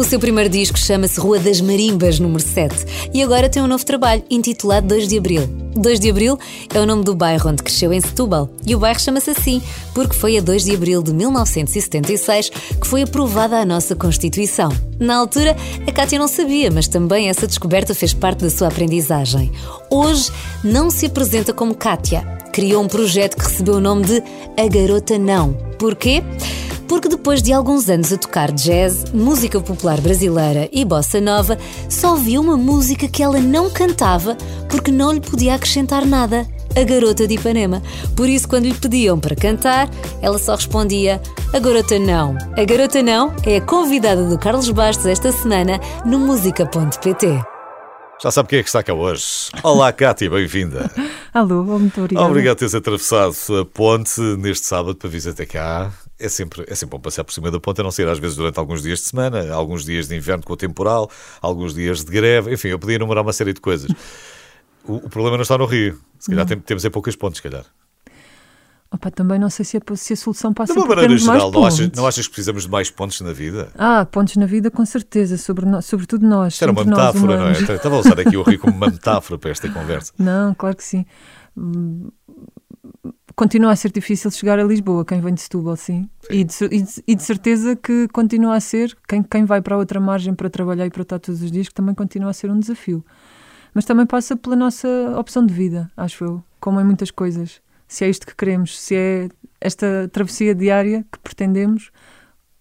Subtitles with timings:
[0.00, 3.84] O seu primeiro disco chama-se Rua das Marimbas, número 7, e agora tem um novo
[3.84, 5.46] trabalho intitulado 2 de Abril.
[5.76, 6.38] 2 de Abril
[6.74, 9.60] é o nome do bairro onde cresceu em Setúbal, e o bairro chama-se assim
[9.94, 12.48] porque foi a 2 de Abril de 1976
[12.80, 14.72] que foi aprovada a nossa Constituição.
[14.98, 15.54] Na altura,
[15.86, 19.52] a Kátia não sabia, mas também essa descoberta fez parte da sua aprendizagem.
[19.90, 20.32] Hoje,
[20.64, 22.22] não se apresenta como Kátia.
[22.54, 24.22] Criou um projeto que recebeu o nome de
[24.56, 25.52] A Garota Não.
[25.78, 26.22] Porquê?
[26.90, 31.56] Porque depois de alguns anos a tocar jazz, música popular brasileira e bossa nova,
[31.88, 34.36] só viu uma música que ela não cantava
[34.68, 36.48] porque não lhe podia acrescentar nada.
[36.76, 37.80] A Garota de Ipanema.
[38.16, 39.88] Por isso, quando lhe pediam para cantar,
[40.20, 41.22] ela só respondia:
[41.52, 42.36] A Garota Não.
[42.56, 47.40] A Garota Não é a convidada do Carlos Bastos esta semana no música.pt.
[48.22, 49.48] Já sabe quem é que está cá hoje.
[49.62, 50.90] Olá, Cátia, bem-vinda.
[51.32, 52.26] Alô, muito obrigada.
[52.26, 55.90] Obrigado por teres atravessado a ponte neste sábado para vir até cá.
[56.20, 58.36] É sempre, é sempre bom passear por cima da ponte, a não ser às vezes
[58.36, 62.12] durante alguns dias de semana, alguns dias de inverno com o temporal, alguns dias de
[62.12, 63.90] greve, enfim, eu podia enumerar uma série de coisas.
[64.84, 65.98] O, o problema não está no Rio.
[66.18, 67.64] Se calhar tem, temos é poucas pontes, se calhar.
[68.92, 71.52] Opa, também não sei se a, se a solução passa por maneira termos mais geral,
[71.52, 71.74] não pontos.
[71.80, 73.70] achas, não achas que precisamos de mais pontes na vida?
[73.78, 76.54] Ah, pontos na vida, com certeza, sobre no- sobretudo nós.
[76.54, 77.52] Isto era uma metáfora, não é?
[77.52, 80.12] Estava a usar aqui o Rio como uma metáfora para esta conversa.
[80.18, 81.06] Não, claro que sim.
[83.36, 86.08] Continua a ser difícil chegar a Lisboa, quem vem de Setúbal, sim.
[86.28, 89.74] E, de, e de- e de certeza que continua a ser, quem, quem vai para
[89.74, 92.32] a outra margem para trabalhar e para estar todos os dias, que também continua a
[92.34, 93.04] ser um desafio.
[93.72, 97.60] Mas também passa pela nossa opção de vida, acho eu, como em muitas coisas.
[97.88, 99.28] Se é isto que queremos, se é
[99.60, 101.90] esta travessia diária que pretendemos.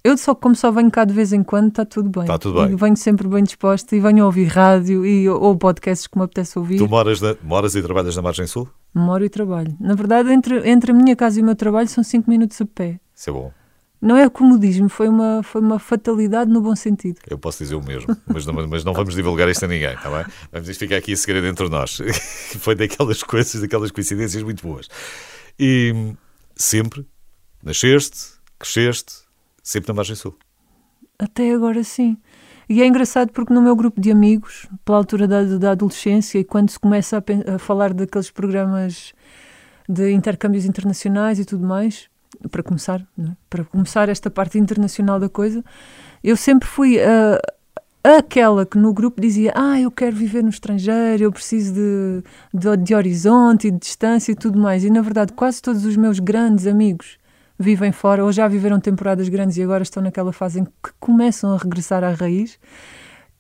[0.03, 2.23] Eu só, como só venho cá de vez em quando, está tudo bem.
[2.23, 2.72] Está tudo bem.
[2.72, 6.58] E venho sempre bem disposta e venho ouvir rádio e, ou podcasts que me apetece
[6.58, 6.78] ouvir.
[6.78, 8.67] Tu moras, na- moras e trabalhas na Margem Sul?
[8.94, 9.76] Moro e trabalho.
[9.80, 12.66] Na verdade, entre, entre a minha casa e o meu trabalho são 5 minutos a
[12.66, 13.00] pé.
[13.16, 13.52] Isso é bom.
[14.02, 17.20] Não é comodismo, foi uma, foi uma fatalidade no bom sentido.
[17.30, 20.09] Eu posso dizer o mesmo, mas não, mas não vamos divulgar isto a ninguém, está
[20.09, 20.26] bem?
[20.54, 21.98] Vamos ficar aqui a segredo entre nós.
[22.59, 24.88] Foi daquelas coisas, daquelas coincidências muito boas.
[25.59, 26.13] E
[26.56, 27.06] sempre
[27.62, 29.16] nasceste, cresceste,
[29.62, 30.38] sempre na Margem Sul.
[31.18, 32.18] Até agora sim.
[32.69, 36.44] E é engraçado porque no meu grupo de amigos, pela altura da, da adolescência, e
[36.44, 39.12] quando se começa a, a falar daqueles programas
[39.90, 42.07] de intercâmbios internacionais e tudo mais,
[42.52, 43.24] para começar, é?
[43.50, 45.66] para começar esta parte internacional da coisa,
[46.24, 47.41] eu sempre fui a,
[48.03, 52.78] aquela que no grupo dizia: Ah, eu quero viver no estrangeiro, eu preciso de, de,
[52.78, 54.84] de horizonte e de distância e tudo mais.
[54.84, 57.18] E na verdade, quase todos os meus grandes amigos
[57.59, 61.53] vivem fora ou já viveram temporadas grandes e agora estão naquela fase em que começam
[61.53, 62.58] a regressar à raiz.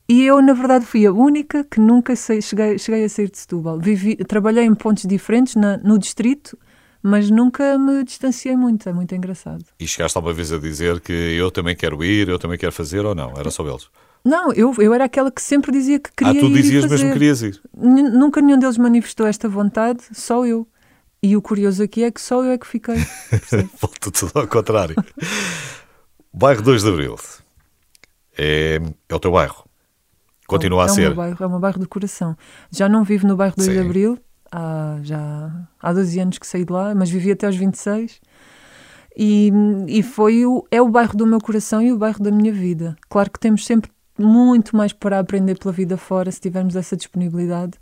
[0.07, 3.37] E eu, na verdade, fui a única que nunca sei- cheguei, cheguei a sair de
[3.37, 3.79] Setúbal.
[3.79, 6.57] Vivi, trabalhei em pontos diferentes na- no distrito,
[7.01, 8.89] mas nunca me distanciei muito.
[8.89, 9.63] É muito engraçado.
[9.79, 13.05] E chegaste alguma vez a dizer que eu também quero ir, eu também quero fazer
[13.05, 13.33] ou não?
[13.37, 13.87] Era só eles.
[14.25, 16.83] Não, eu, eu era aquela que sempre dizia que queria ah, tu ir e dizias
[16.83, 17.07] mesmo fazer.
[17.07, 17.61] que querias ir.
[17.77, 20.67] Nin- Nunca nenhum deles manifestou esta vontade, só eu.
[21.21, 22.95] E o curioso aqui é que só eu é que fiquei.
[23.79, 24.95] Volta tudo ao contrário.
[26.33, 27.15] bairro 2 de Abril.
[28.37, 29.65] É, é o teu bairro.
[30.47, 31.01] Continua é a o ser.
[31.01, 32.37] meu bairro, é o meu bairro de coração.
[32.71, 33.85] Já não vivo no bairro 2 de Sim.
[33.85, 34.17] Abril,
[34.51, 38.21] há, já há 12 anos que saí de lá, mas vivi até aos 26.
[39.17, 39.51] E,
[39.87, 42.95] e foi o, é o bairro do meu coração e o bairro da minha vida.
[43.09, 47.73] Claro que temos sempre muito mais para aprender pela vida fora, se tivermos essa disponibilidade,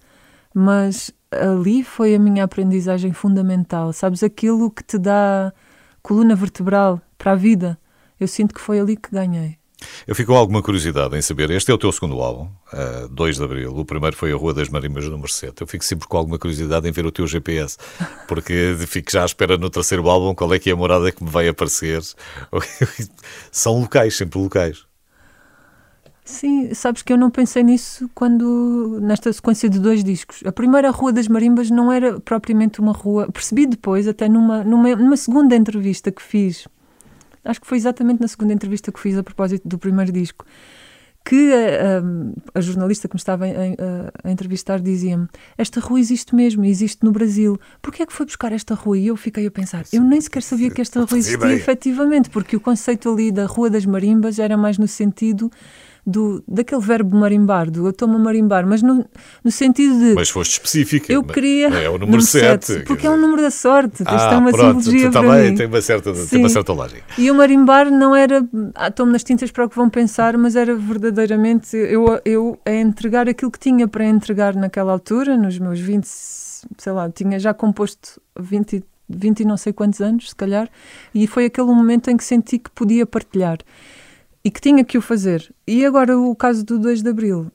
[0.60, 3.94] mas ali foi a minha aprendizagem fundamental.
[3.94, 5.54] Sabes, aquilo que te dá
[6.02, 7.78] coluna vertebral para a vida,
[8.20, 9.60] eu sinto que foi ali que ganhei.
[10.08, 11.52] Eu fico com alguma curiosidade em saber.
[11.52, 13.78] Este é o teu segundo álbum, uh, 2 de Abril.
[13.78, 15.62] O primeiro foi a Rua das Marimbas, número 7.
[15.62, 17.78] Eu fico sempre com alguma curiosidade em ver o teu GPS,
[18.28, 21.24] porque fico já à espera no terceiro álbum qual é que é a morada que
[21.24, 22.02] me vai aparecer.
[23.52, 24.87] São locais, sempre locais.
[26.28, 30.44] Sim, sabes que eu não pensei nisso quando nesta sequência de dois discos.
[30.46, 33.32] A primeira Rua das Marimbas não era propriamente uma rua.
[33.32, 36.68] Percebi depois, até numa, numa, numa segunda entrevista que fiz,
[37.46, 40.46] acho que foi exatamente na segunda entrevista que fiz a propósito do primeiro disco,
[41.24, 45.98] que a, a, a jornalista que me estava a, a, a entrevistar dizia-me: Esta rua
[45.98, 47.58] existe mesmo, existe no Brasil.
[47.82, 48.98] Porquê é que foi buscar esta rua?
[48.98, 52.58] E eu fiquei a pensar: Eu nem sequer sabia que esta rua existia, efetivamente, porque
[52.58, 55.50] o conceito ali da Rua das Marimbas era mais no sentido
[56.08, 59.06] do, daquele verbo marimbar, do eu estou-me a marimbar, mas no,
[59.44, 60.16] no sentido de.
[60.16, 61.12] Mas foste específica.
[61.12, 61.68] Eu queria.
[61.68, 62.84] É o número 7.
[62.86, 64.04] Porque é o número da sorte.
[64.06, 65.58] Ah, Isto é uma pronto, simbologia para também mim.
[65.58, 67.04] tem uma certa, tem uma certa lógica.
[67.18, 68.48] E o marimbar não era.
[68.74, 72.72] Ah, Estou-me nas tintas para o que vão pensar, mas era verdadeiramente eu, eu a
[72.72, 77.54] entregar aquilo que tinha para entregar naquela altura, nos meus 20, sei lá, tinha já
[77.54, 80.70] composto 20, 20 e não sei quantos anos, se calhar,
[81.14, 83.58] e foi aquele momento em que senti que podia partilhar.
[84.48, 85.54] E que tinha que o fazer.
[85.68, 87.52] E agora o caso do 2 de Abril.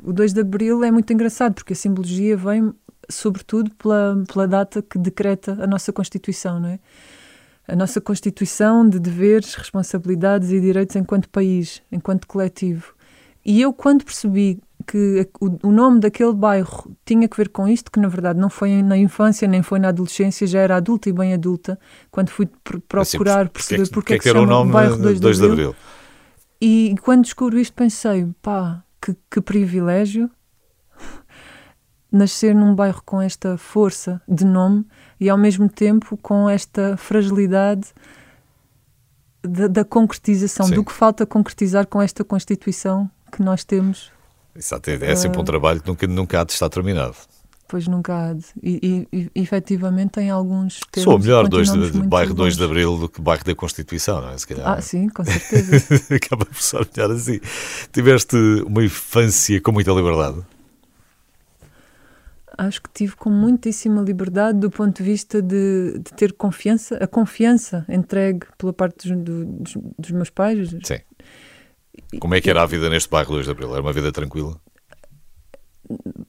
[0.00, 2.72] O 2 de Abril é muito engraçado porque a simbologia vem
[3.08, 6.78] sobretudo pela, pela data que decreta a nossa Constituição, não é?
[7.66, 12.94] A nossa Constituição de deveres, responsabilidades e direitos enquanto país, enquanto coletivo.
[13.44, 17.90] E eu, quando percebi que o, o, nome daquele bairro tinha que ver com isto,
[17.90, 21.12] que na verdade não foi na infância nem foi na adolescência, já era adulta e
[21.12, 21.78] bem adulta,
[22.10, 25.14] quando fui procurar assim, perceber porque, é que, que, que se chama o bairro 2
[25.16, 25.68] de, 2 de Abril.
[25.68, 25.76] Abril.
[26.60, 30.30] E quando descobri isto pensei, pá, que, que privilégio
[32.12, 34.86] nascer num bairro com esta força de nome
[35.18, 37.88] e ao mesmo tempo com esta fragilidade
[39.42, 40.74] da, da concretização, Sim.
[40.74, 44.12] do que falta concretizar com esta Constituição que nós temos.
[44.54, 47.16] Exato, é, sempre um trabalho que nunca, nunca há de estar terminado.
[47.70, 48.44] Pois nunca há de.
[48.60, 52.64] E, e, e efetivamente tem alguns termos Sou melhor dois de, de bairro 2 de
[52.64, 54.38] Abril do que bairro da Constituição, não é?
[54.38, 54.68] Se calhar.
[54.68, 56.16] Ah, sim, com certeza.
[56.16, 57.40] Acaba por ser melhor assim.
[57.92, 58.36] Tiveste
[58.66, 60.40] uma infância com muita liberdade?
[62.58, 67.06] Acho que tive com muitíssima liberdade do ponto de vista de, de ter confiança, a
[67.06, 70.70] confiança entregue pela parte dos, dos, dos meus pais.
[70.82, 70.98] Sim.
[72.18, 73.72] Como é que era a vida neste bairro 2 de Abril?
[73.72, 74.56] Era uma vida tranquila?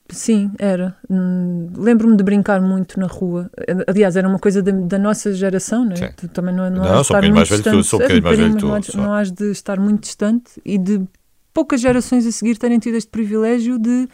[0.09, 0.97] Sim, era.
[1.09, 3.49] Hum, lembro-me de brincar muito na rua.
[3.87, 6.09] Aliás, era uma coisa da, da nossa geração, não é?
[6.09, 8.57] Tu também não, não, não sou um mais velho tu, sou um bocadinho mais velho
[8.57, 8.67] tu.
[8.67, 11.01] Não, hás, não has de estar muito distante e de
[11.53, 14.07] poucas gerações a seguir terem tido este privilégio de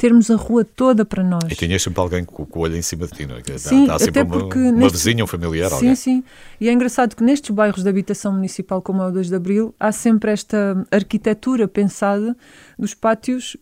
[0.00, 1.44] termos a rua toda para nós.
[1.50, 3.58] E tinhas sempre alguém com, com o olho em cima de ti, não é?
[3.58, 4.96] Sim, Há sempre até porque uma, uma neste...
[4.96, 5.94] vizinha, um familiar, sim, alguém.
[5.94, 6.24] Sim, sim.
[6.58, 9.74] E é engraçado que nestes bairros de habitação municipal, como é o 2 de Abril,
[9.78, 12.34] há sempre esta arquitetura pensada
[12.78, 13.58] dos pátios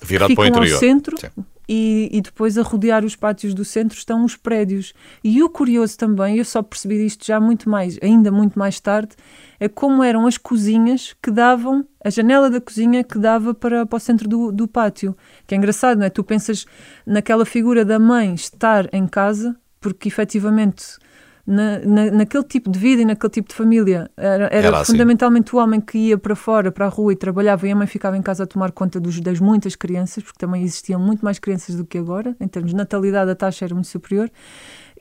[0.00, 0.74] Virado para o interior.
[0.74, 1.16] ao centro
[1.72, 4.92] e, e, depois a rodear os pátios do centro estão os prédios.
[5.22, 9.14] E o curioso também, eu só percebi isto já muito mais, ainda muito mais tarde,
[9.60, 13.96] é como eram as cozinhas que davam, a janela da cozinha que dava para, para
[13.96, 15.16] o centro do, do pátio.
[15.46, 16.10] Que é engraçado, não é?
[16.10, 16.66] Tu pensas
[17.06, 20.98] naquela figura da mãe estar em casa, porque efetivamente
[21.46, 24.10] na, na, naquele tipo de vida e naquele tipo de família.
[24.16, 24.92] Era, era, era assim.
[24.92, 27.86] fundamentalmente o homem que ia para fora, para a rua e trabalhava e a mãe
[27.86, 31.38] ficava em casa a tomar conta dos, das muitas crianças, porque também existiam muito mais
[31.38, 32.36] crianças do que agora.
[32.40, 34.30] Em termos de natalidade, a taxa era muito superior.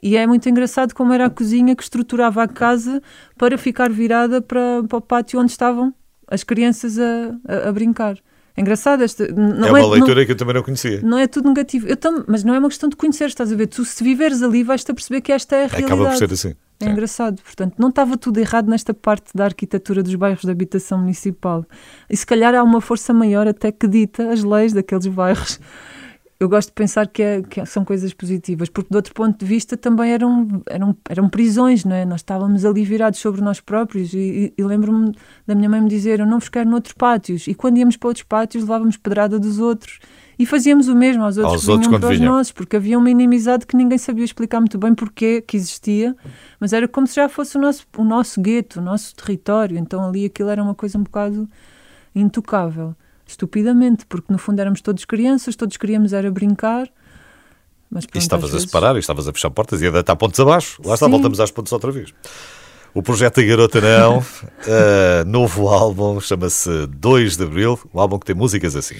[0.01, 3.01] E é muito engraçado como era a cozinha que estruturava a casa
[3.37, 5.93] para ficar virada para, para o pátio onde estavam
[6.27, 8.17] as crianças a, a, a brincar.
[8.59, 9.25] É engraçado esta.
[9.29, 10.99] Não é uma é, leitura não, que eu também não conhecia.
[11.01, 11.87] Não é tudo negativo.
[11.87, 13.67] Eu tam, mas não é uma questão de conhecer, estás a ver?
[13.67, 15.93] Tu, se viveres ali, vais-te a perceber que esta é a realidade.
[15.93, 16.55] Acaba por ser assim.
[16.81, 16.91] É Sim.
[16.91, 17.41] engraçado.
[17.41, 21.65] Portanto, não estava tudo errado nesta parte da arquitetura dos bairros de habitação municipal.
[22.09, 25.57] E se calhar há uma força maior até que dita as leis daqueles bairros
[26.39, 29.45] eu gosto de pensar que, é, que, são coisas positivas, porque de outro ponto de
[29.45, 32.05] vista também eram, eram, eram prisões, não é?
[32.05, 35.13] Nós estávamos ali virados sobre nós próprios e, e, lembro-me
[35.45, 37.45] da minha mãe me dizer, eu não vos quero noutros pátios.
[37.45, 39.99] E quando íamos para outros pátios levávamos pedrada dos outros
[40.37, 43.09] e fazíamos o mesmo aos outros, aos que outros para os nossos, porque havia uma
[43.09, 46.15] inimizade que ninguém sabia explicar muito bem porquê que existia,
[46.57, 50.07] mas era como se já fosse o nosso, o nosso gueto, o nosso território, então
[50.07, 51.49] ali aquilo era uma coisa um bocado
[52.15, 52.95] intocável
[53.29, 56.89] estupidamente, porque no fundo éramos todos crianças, todos queríamos era brincar.
[57.89, 58.65] Mas pronto, e estavas vezes...
[58.65, 60.81] a separar, e estavas a fechar portas e a deitar pontos abaixo.
[60.83, 61.11] Lá está, Sim.
[61.11, 62.13] voltamos às pontas outra vez.
[62.93, 64.23] O projeto da Garota Não, uh,
[65.25, 68.97] novo álbum, chama-se 2 de Abril, um álbum que tem músicas assim.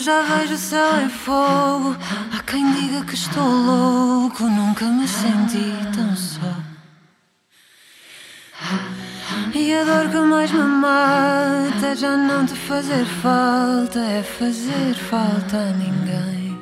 [0.00, 1.96] Já vejo o céu em fogo,
[2.32, 6.56] há quem diga que estou louco, nunca me senti tão só.
[9.54, 14.94] E a dor que mais me mata é já não te fazer falta, é fazer
[14.94, 16.58] falta a ninguém.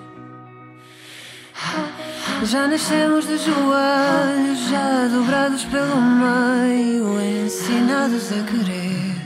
[2.45, 9.19] Já nascemos de joelhos, já dobrados pelo meio, ensinados a querer.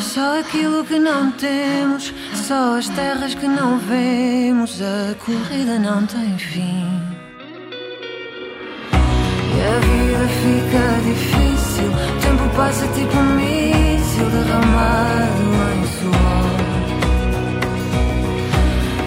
[0.00, 6.36] Só aquilo que não temos, só as terras que não vemos, a corrida não tem
[6.38, 7.11] fim.
[10.22, 16.60] A vida fica difícil, o tempo passa tipo um míssil derramado em suor.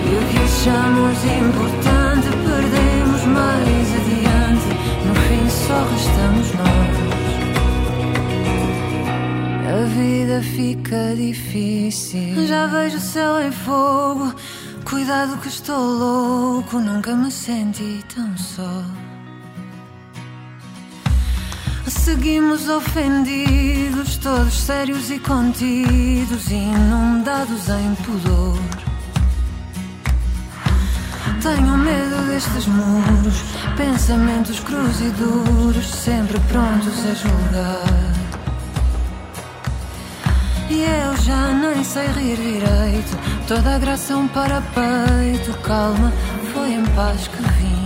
[0.03, 4.67] E o que achamos importante perdemos mais adiante,
[5.05, 6.95] no fim só restamos nós.
[9.67, 12.47] A vida fica difícil.
[12.47, 14.33] Já vejo o céu em fogo.
[14.83, 18.83] Cuidado que estou louco, nunca me senti tão só.
[22.05, 28.59] Seguimos ofendidos, todos sérios e contidos, inundados em pudor.
[31.41, 33.41] tenho medo destes muros,
[33.75, 38.13] pensamentos cruz e duros, sempre prontos a julgar.
[40.69, 46.13] E eu já nem sei rir direito, toda a graça é um parapeito, calma,
[46.53, 47.85] foi em paz que vim.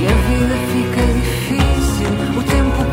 [0.00, 0.97] E a vida fica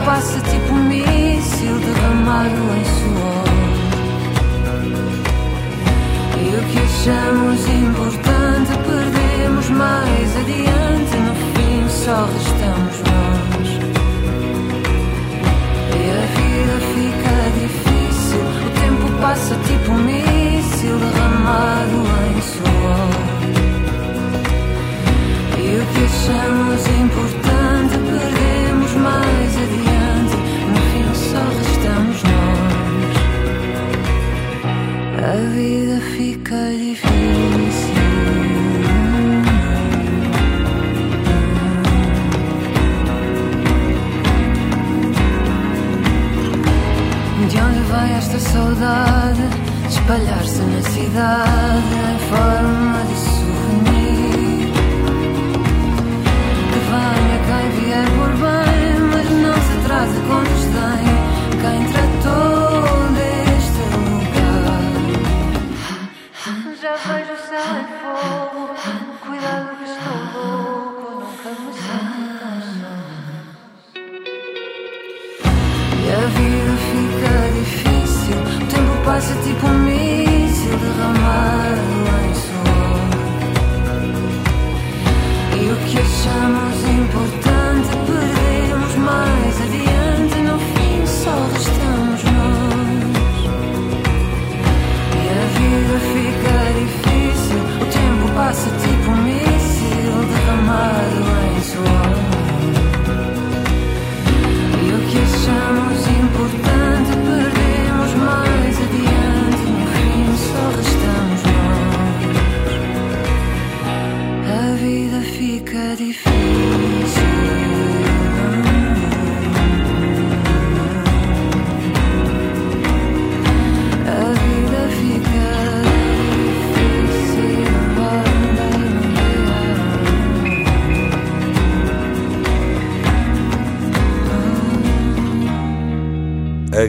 [0.05, 3.45] passa tipo um míssil derramado em suor.
[6.37, 9.24] E o que achamos importante perdemos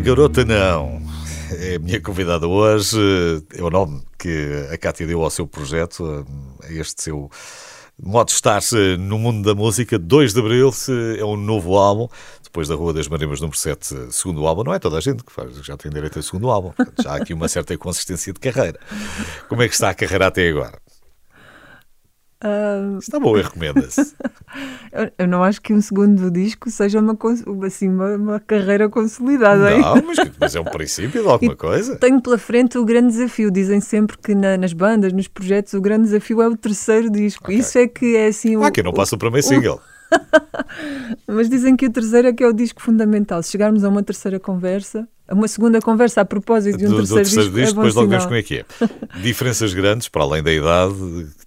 [0.07, 1.03] Garota Não
[1.51, 2.97] é a minha convidada hoje.
[3.53, 6.25] É o nome que a Cátia deu ao seu projeto,
[6.63, 7.29] a este seu
[8.01, 8.61] modo de estar
[9.01, 9.99] no mundo da música.
[9.99, 10.71] 2 de Abril
[11.19, 12.07] é um novo álbum,
[12.41, 14.63] depois da Rua das Marimas número 7, segundo álbum.
[14.63, 16.71] Não é toda a gente que faz, já tem direito a segundo álbum.
[16.71, 18.79] Portanto, já há aqui uma certa consistência de carreira.
[19.49, 20.79] Como é que está a carreira até agora?
[22.49, 24.15] Ah, Está boa e recomenda-se.
[25.19, 27.17] eu, não acho que um segundo disco seja uma,
[27.67, 29.77] assim, uma, uma carreira consolidada.
[29.77, 31.97] Não, mas, mas é um princípio de alguma coisa.
[31.97, 33.51] Tenho pela frente o grande desafio.
[33.51, 37.45] Dizem sempre que na- nas bandas, nos projetos, o grande desafio é o terceiro disco.
[37.45, 37.57] Ok.
[37.59, 38.57] Isso é que é assim.
[38.57, 39.81] o- Há quem não passa o primeiro single.
[41.27, 43.43] Mas dizem que o terceiro é que é o disco fundamental.
[43.43, 46.95] Se chegarmos a uma terceira conversa, a uma segunda conversa a propósito de um do,
[46.97, 48.65] do terceiro, terceiro disco, disco, é depois logo vemos como é que é.
[49.23, 50.95] Diferenças grandes, para além da idade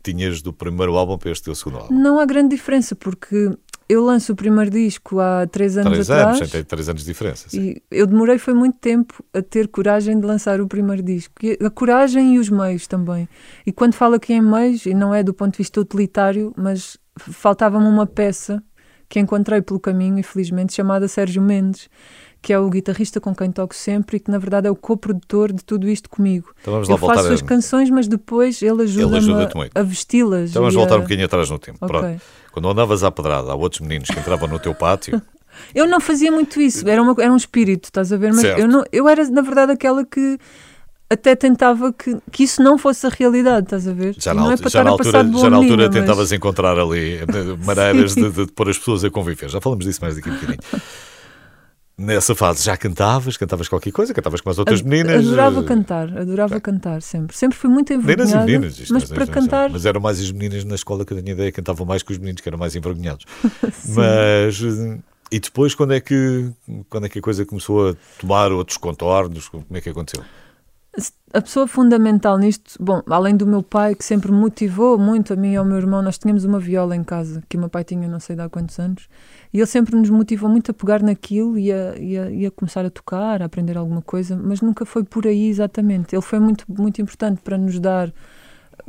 [0.01, 1.93] que tinhas do primeiro álbum para este teu segundo álbum.
[1.93, 3.51] Não há grande diferença, porque
[3.87, 6.37] eu lanço o primeiro disco há três anos Três atrás.
[6.37, 7.49] anos, tem três anos de diferença.
[7.49, 7.59] sim.
[7.59, 11.33] E eu demorei foi muito tempo a ter coragem de lançar o primeiro disco.
[11.65, 13.27] A coragem e os meios também.
[13.65, 16.97] E quando falo aqui em meios, e não é do ponto de vista utilitário, mas
[17.19, 18.61] faltava-me uma peça
[19.07, 21.89] que encontrei pelo caminho, infelizmente, chamada Sérgio Mendes,
[22.41, 25.51] que é o guitarrista com quem toco sempre e que na verdade é o coprodutor
[25.51, 26.51] de tudo isto comigo.
[26.61, 27.33] Então vamos lá Eu voltar faço a...
[27.33, 30.51] as canções, mas depois ele ajuda-me ajuda-te a, a vesti-las.
[30.51, 31.79] Então vamos voltar a- um bocadinho atrás no tempo.
[31.81, 31.99] Ok.
[31.99, 32.21] Pronto.
[32.51, 35.21] Quando andavas à pedrada, há outros meninos que entravam no teu pátio.
[35.75, 38.31] Eu não fazia muito isso, era, uma- era um espírito, estás a ver?
[38.31, 38.59] Mas Certo.
[38.59, 40.37] eu, não, eu era, na verdade, aquela que
[41.09, 44.15] até tentava que, que isso não fosse a realidade, estás a ver?
[44.19, 47.15] Já na, não é para já na altura, já na altura mas- tentavas encontrar ali
[47.15, 47.25] eh,
[47.65, 49.49] maneiras de, de pôr as pessoas a conviver.
[49.49, 50.59] Já falamos disso mais daqui a bocadinho.
[51.97, 55.27] Nessa fase já cantavas, cantavas qualquer coisa, cantavas com as outras meninas.
[55.27, 57.35] Adorava eh, cantar, adorava cantar sempre.
[57.35, 59.69] Sempre fui muito Meninas e envergonhada, meninas, isto mas é- para é- cantar...
[59.69, 62.17] Mas eram mais as meninas na escola que eu tinha ideia, cantavam mais que os
[62.17, 63.25] meninos, que eram mais envergonhados.
[63.89, 64.61] mas.
[64.63, 64.97] eh,
[65.29, 66.49] E depois, quando é, que,
[66.89, 69.49] quando é que a coisa começou a tomar outros contornos?
[69.49, 70.23] Como é que aconteceu?
[71.31, 75.35] A pessoa fundamental nisto, bom, além do meu pai, que sempre me motivou muito, a
[75.35, 77.83] mim e ao meu irmão, nós tínhamos uma viola em casa, que o meu pai
[77.83, 79.07] tinha não sei de há quantos anos,
[79.53, 82.51] e ele sempre nos motivou muito a pegar naquilo e a, e a, e a
[82.51, 86.15] começar a tocar, a aprender alguma coisa, mas nunca foi por aí exatamente.
[86.15, 88.11] Ele foi muito, muito importante para nos dar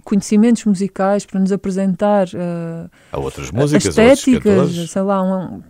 [0.05, 5.63] conhecimentos musicais, para nos apresentar uh, Há outras músicas, estéticas, sei lá, um-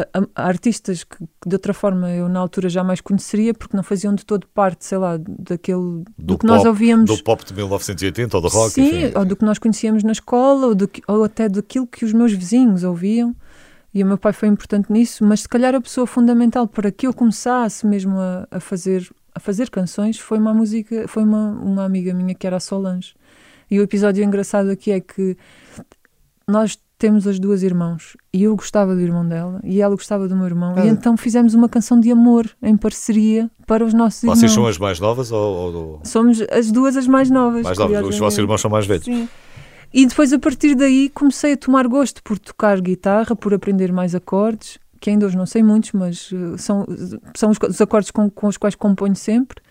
[0.00, 3.82] a- a- artistas que, que de outra forma eu na altura jamais conheceria porque não
[3.82, 7.06] faziam de todo parte, sei lá, daquele do, que nós pop, ouvíamos.
[7.10, 9.12] Do pop de 1980 ou do rock, Sim, enfim.
[9.18, 12.12] ou do que nós conhecíamos na escola, ou, do que- ou até daquilo que os
[12.12, 13.34] meus vizinhos ouviam.
[13.94, 17.06] E o meu pai foi importante nisso, mas se calhar a pessoa fundamental para que
[17.06, 21.84] eu começasse mesmo a, a fazer a fazer canções foi uma música, foi uma, uma
[21.84, 23.14] amiga minha que era a Solange.
[23.70, 25.36] E o episódio engraçado aqui é que
[26.46, 30.34] nós temos as duas irmãos e eu gostava do irmão dela e ela gostava do
[30.36, 30.84] meu irmão Ah.
[30.84, 34.38] e então fizemos uma canção de amor em parceria para os nossos irmãos.
[34.40, 36.00] Vocês são as mais novas ou, ou.
[36.04, 37.62] Somos as duas as mais novas.
[37.62, 38.06] mais novas?
[38.06, 39.04] Os vossos irmãos são mais velhos.
[39.04, 39.28] Sim.
[39.94, 44.14] E depois, a partir daí, comecei a tomar gosto por tocar guitarra, por aprender mais
[44.14, 46.84] acordes, que ainda hoje não sei muitos, mas eh, são,
[47.34, 49.62] são os, os acordes com, com os quais componho sempre.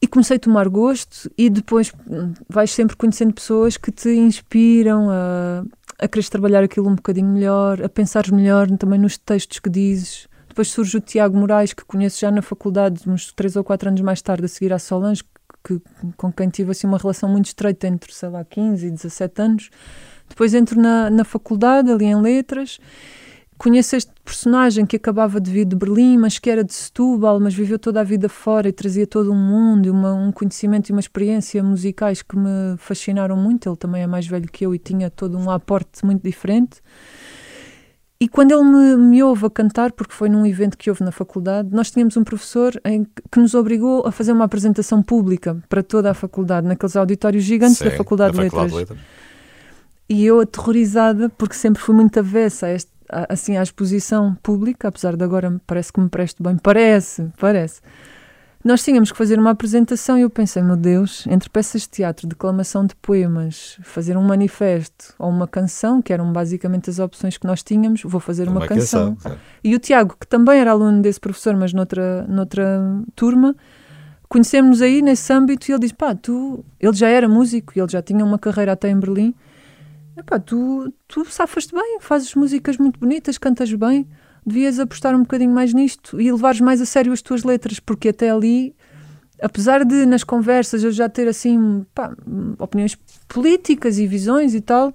[0.00, 5.08] E comecei a tomar gosto, e depois hum, vais sempre conhecendo pessoas que te inspiram
[5.10, 5.64] a,
[5.98, 10.28] a trabalhar aquilo um bocadinho melhor, a pensares melhor também nos textos que dizes.
[10.48, 14.00] Depois surge o Tiago Moraes, que conheço já na faculdade, uns três ou quatro anos
[14.00, 15.22] mais tarde, a seguir à Solange,
[15.64, 15.80] que,
[16.16, 19.70] com quem tive assim, uma relação muito estreita entre, sei lá, 15 e 17 anos.
[20.28, 22.78] Depois entro na, na faculdade, ali em Letras,
[23.58, 27.52] conheço este personagem que acabava de vir de Berlim, mas que era de Setúbal, mas
[27.54, 30.92] viveu toda a vida fora e trazia todo um mundo, e uma, um conhecimento e
[30.92, 33.68] uma experiência musicais que me fascinaram muito.
[33.68, 36.80] Ele também é mais velho que eu e tinha todo um aporte muito diferente.
[38.20, 41.12] E quando ele me, me ouve a cantar, porque foi num evento que houve na
[41.12, 45.84] faculdade, nós tínhamos um professor em que- nos obrigou a fazer uma apresentação pública para
[45.84, 48.88] toda a faculdade, naqueles auditórios gigantes da Sim, Faculdade da de Faculdade Letras.
[48.98, 49.18] de Letras.
[50.08, 55.16] E eu aterrorizada, porque sempre fui muito avessa a este- assim, à exposição pública, apesar
[55.16, 56.56] de agora parece que me presto bem.
[56.56, 57.80] Parece, parece.
[58.64, 62.26] Nós tínhamos que fazer uma apresentação e eu pensei, meu Deus, entre peças de teatro,
[62.26, 67.46] declamação de poemas, fazer um manifesto ou uma canção, que eram basicamente as opções que
[67.46, 69.16] nós tínhamos, vou fazer uma, canção.
[69.20, 69.38] certo.
[69.62, 72.80] E o Tiago, que também era aluno desse professor, mas noutra, noutra
[73.14, 73.54] turma,
[74.28, 76.64] conhecemos-nos aí nesse âmbito e ele diz: pá, tu.
[76.80, 79.34] Ele já era músico e ele já tinha uma carreira até em Berlim.
[80.18, 84.04] Epá, tu, tu safas-te bem, fazes músicas muito bonitas, cantas bem,
[84.44, 88.08] devias apostar um bocadinho mais nisto e levares mais a sério as tuas letras, porque
[88.08, 88.74] até ali,
[89.40, 92.12] apesar de nas conversas eu já ter assim, pá,
[92.58, 94.92] opiniões políticas e visões e tal,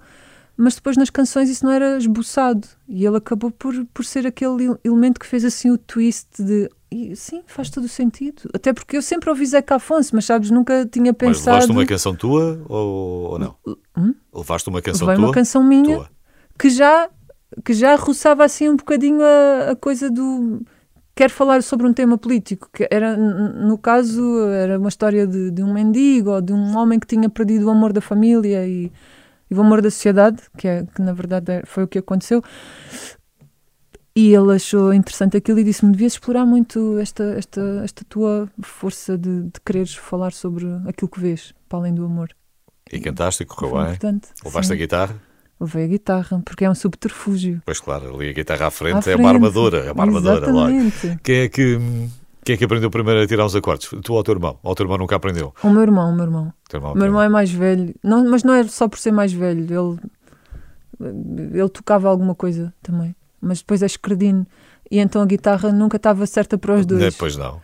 [0.56, 4.64] mas depois nas canções isso não era esboçado e ele acabou por, por ser aquele
[4.64, 8.42] ele- elemento que fez assim o twist de e, sim, faz todo o sentido.
[8.54, 11.50] Até porque eu sempre ouvi Zeca Afonso, mas sabes, nunca tinha Mas pensado.
[11.50, 13.56] levaste uma canção tua ou, ou não?
[13.98, 14.14] Hum?
[14.32, 15.26] Levaste uma canção Levei tua?
[15.28, 16.08] uma canção minha Tua.
[16.56, 17.08] que já
[17.64, 20.62] que já roçava assim um bocadinho a, a coisa do
[21.16, 25.62] quero falar sobre um tema político que era no caso era uma história de, de
[25.64, 28.90] um mendigo ou de um homem que tinha perdido o amor da família e,
[29.50, 32.42] e o amor da sociedade que é que na verdade é- foi o que aconteceu
[34.16, 39.18] e ele achou interessante aquilo e disse-me devias explorar muito esta esta esta tua força
[39.18, 42.30] de, de quereres falar sobre aquilo que vês para além do amor
[42.92, 43.88] E cantaste e correu foi bem?
[43.94, 45.16] importante Levaste a guitarra?
[45.60, 48.98] levei a guitarra porque é um subterfúgio Pois claro, ali a guitarra à frente, À
[48.98, 49.20] é frente.
[49.20, 50.68] uma armadura, é uma armadura logo.
[50.70, 51.18] Exatamente.
[51.22, 51.78] Quem é que
[52.44, 53.90] quem é que aprendeu primeiro a tirar os acordes?
[54.02, 54.58] Tu ou o teu irmão?
[54.62, 55.54] Ou o teu irmão nunca aprendeu?
[55.62, 56.52] O meu irmão, o meu irmão.
[56.72, 59.32] O irmão meu irmão é mais velho, não, mas não é só por ser mais
[59.32, 59.98] velho,
[61.00, 61.10] ele,
[61.54, 64.46] ele tocava alguma coisa também, mas depois é escredino
[64.90, 67.00] e então a guitarra nunca estava certa para os dois.
[67.00, 67.60] Depois não.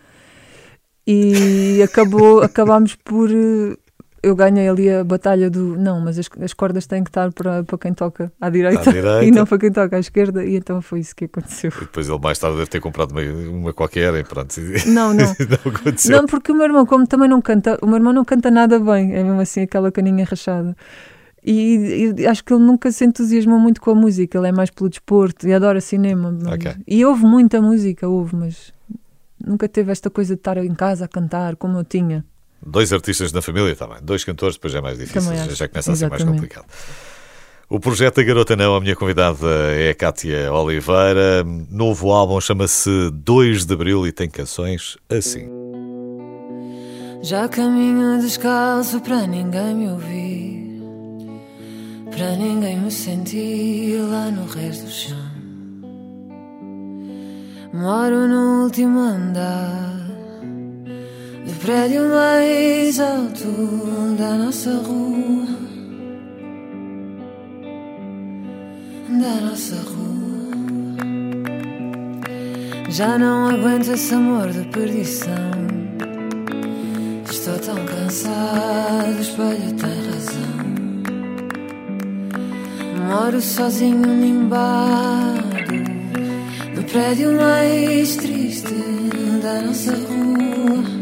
[1.07, 3.29] E acabou, acabámos por.
[4.23, 5.77] Eu ganhei ali a batalha do.
[5.79, 8.93] Não, mas as, as cordas têm que estar para, para quem toca à direita, À
[8.93, 9.25] direita.
[9.25, 11.71] e não para quem toca à esquerda, e então foi isso que aconteceu.
[11.75, 14.55] E depois ele mais tarde deve ter comprado uma, uma qualquer e pronto.
[14.87, 15.25] Não, não.
[15.65, 16.17] não aconteceu.
[16.19, 18.79] Não, porque o meu irmão, como também não canta, o meu irmão não canta nada
[18.79, 20.77] bem, é mesmo assim aquela caninha rachada.
[21.43, 24.69] E, e acho que ele nunca se entusiasmou muito com a música, ele é mais
[24.69, 26.31] pelo desporto e adora cinema.
[26.31, 26.75] mas- Ok.
[26.87, 28.73] E ouve muita música, ouve, mas
[29.43, 32.23] nunca teve esta coisa de estar em casa a cantar como eu tinha.
[32.65, 33.99] Dois artistas na família, está bem.
[34.03, 35.23] Dois cantores, depois é mais difícil.
[35.31, 36.49] Também Já, já começa a ser mais Exatamente.
[36.49, 36.67] complicado.
[37.69, 39.47] O projeto da Garota Não, a minha convidada
[39.77, 41.45] é a Cátia Oliveira.
[41.71, 45.49] Novo álbum chama-se 2 de Abril e tem canções assim.
[47.23, 50.83] Já caminho descalço para ninguém me ouvir,
[52.11, 55.31] para ninguém me sentir lá no resto do chão.
[57.73, 60.00] Moro no último andar
[61.51, 65.47] do prédio mais alto da nossa rua,
[69.09, 70.97] da nossa rua.
[72.89, 75.51] Já não aguento esse amor de perdição.
[77.29, 80.61] Estou tão cansado, o espelho tem razão.
[83.09, 85.41] Moro sozinho nimbado
[86.77, 88.75] no prédio mais triste
[89.43, 91.00] da nossa rua.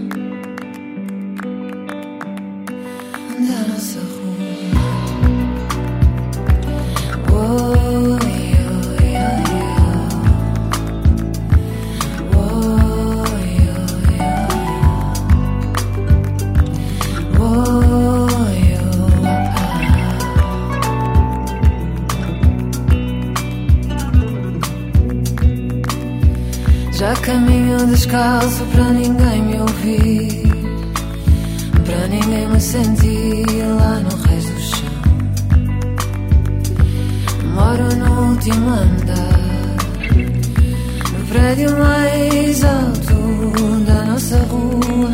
[27.99, 30.43] Descalço para ninguém me ouvir,
[31.85, 33.45] para ninguém me sentir
[33.77, 34.89] lá no reis do chão.
[37.55, 39.77] Moro no último andar,
[41.13, 45.11] no prédio mais alto da nossa rua.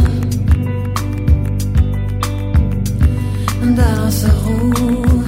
[3.75, 5.25] Da nossa rua,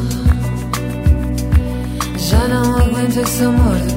[2.19, 3.95] já não aguento esse amor de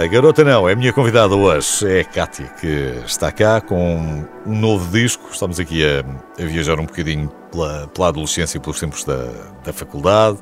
[0.00, 2.66] A garota não, é a minha convidada hoje, é a Cátia, que
[3.04, 5.28] está cá com um novo disco.
[5.30, 6.00] Estamos aqui a,
[6.42, 9.26] a viajar um bocadinho pela, pela adolescência e pelos tempos da,
[9.62, 10.38] da faculdade.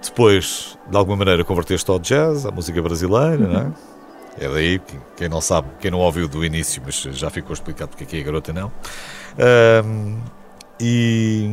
[0.00, 3.72] Depois, de alguma maneira, converteste ao jazz, à música brasileira, não é?
[4.38, 7.88] É daí, que- quem não sabe, quem não ouviu do início, mas já ficou explicado
[7.88, 8.70] porque aqui é a garota não.
[9.36, 10.20] Ahm,
[10.78, 11.50] e,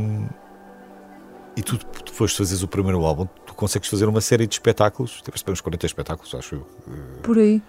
[1.58, 5.22] e tu, tu foste fazeres o primeiro álbum, tu consegues fazer uma série de espetáculos,
[5.22, 6.68] tiveste uns 40 espetáculos, acho eu.
[7.22, 7.62] Por aí.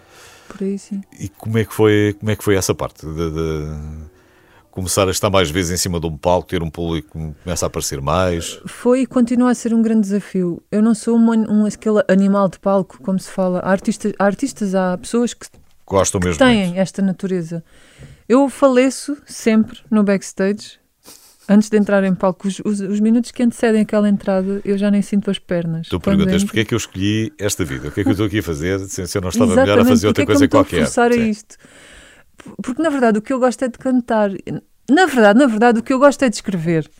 [0.49, 1.03] Por aí, sim.
[1.19, 3.07] E como é que foi, como é que foi essa parte?
[3.07, 4.05] De, de
[4.71, 7.65] começar a estar mais vezes em cima de um palco, ter um público que começa
[7.65, 8.61] a aparecer mais?
[8.67, 10.63] Foi e continua a ser um grande desafio.
[10.71, 13.61] Eu não sou um, um aquele animal de palco, como se fala.
[13.61, 15.47] Há artistas, há, artistas, há pessoas que
[15.87, 16.79] Gostam mesmo têm muito.
[16.79, 17.63] esta natureza.
[18.29, 20.79] Eu faleço sempre no backstage,
[21.49, 22.49] antes de entrar em palco.
[22.49, 25.89] Os, os- os minutos que antecedem aquela entrada, eu já nem sinto as pernas.
[25.89, 27.89] Tu perguntas porquê é que eu escolhi esta vida?
[27.89, 29.83] O que é que eu estou aqui a fazer se eu não estava melhor a
[29.83, 30.77] Exatamente, fazer porque outra é coisa qualquer?
[30.83, 31.31] a forçar a Sim.
[31.31, 31.57] isto?
[32.37, 34.31] P- Porque, na verdade, o que eu gosto é de cantar.
[34.91, 36.91] Na verdade, na verdade, o que eu gosto é de escrever.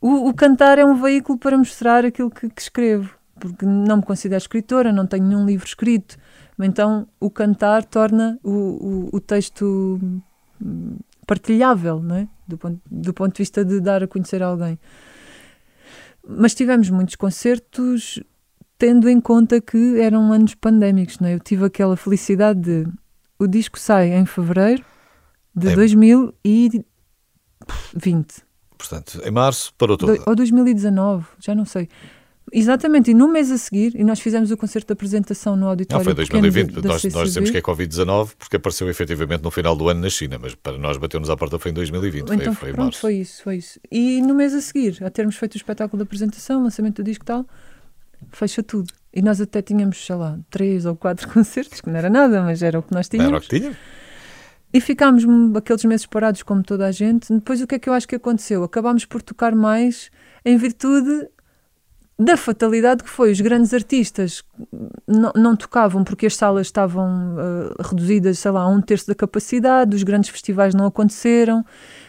[0.00, 3.10] O, o cantar é um veículo para mostrar aquilo que, que escrevo.
[3.38, 6.16] Porque não me considero escritora, não tenho nenhum livro escrito.
[6.58, 10.00] Então, o cantar torna o, o, o texto
[10.62, 10.96] hum,
[11.26, 12.28] partilhável, não é?
[12.46, 14.78] Do ponto, do ponto de vista de dar a conhecer alguém.
[16.28, 18.20] Mas tivemos muitos concertos
[18.78, 21.34] tendo em conta que eram anos pandémicos, não é?
[21.34, 22.86] Eu tive aquela felicidade de
[23.38, 24.84] o disco sai em fevereiro
[25.54, 25.74] de É.
[25.74, 26.84] 2020
[28.78, 30.14] Portanto, em março parou tudo.
[30.16, 31.88] Do- ou 2019, já não sei.
[32.52, 35.68] Exatamente, e no mês a seguir, e nós fizemos o concerto de apresentação no Não,
[35.70, 36.74] auditório foi pequeno 2020.
[36.76, 40.00] da- da nós, nós dizemos que é Covid-19 porque apareceu efetivamente no final do ano
[40.00, 42.22] na China, mas para nós bateu-nos à porta foi em 2020.
[42.30, 43.00] Então, foi, foi em pronto, março.
[43.00, 43.80] foi isso, foi isso.
[43.90, 47.24] E no mês a seguir, a termos feito o espetáculo de apresentação, lançamento do disco
[47.24, 47.44] e tal,
[48.30, 48.92] fecha tudo.
[49.12, 52.62] E nós até tínhamos, sei lá, três ou quatro concertos, que não era nada, mas
[52.62, 53.28] era o que nós Não tínhamos.
[53.32, 53.78] Era o que tinha?
[54.72, 55.24] E ficámos
[55.56, 57.32] aqueles meses parados como toda a gente.
[57.32, 58.62] Depois o que é que eu acho que aconteceu?
[58.62, 60.10] Acabámos por tocar mais
[60.44, 61.28] em virtude
[62.18, 63.30] da fatalidade que foi.
[63.30, 64.42] Os grandes artistas
[65.06, 69.94] não, tocavam porque as salas estavam ah, reduzidas, sei lá, a um terço da capacidade,
[69.94, 71.64] os grandes festivais não aconteceram.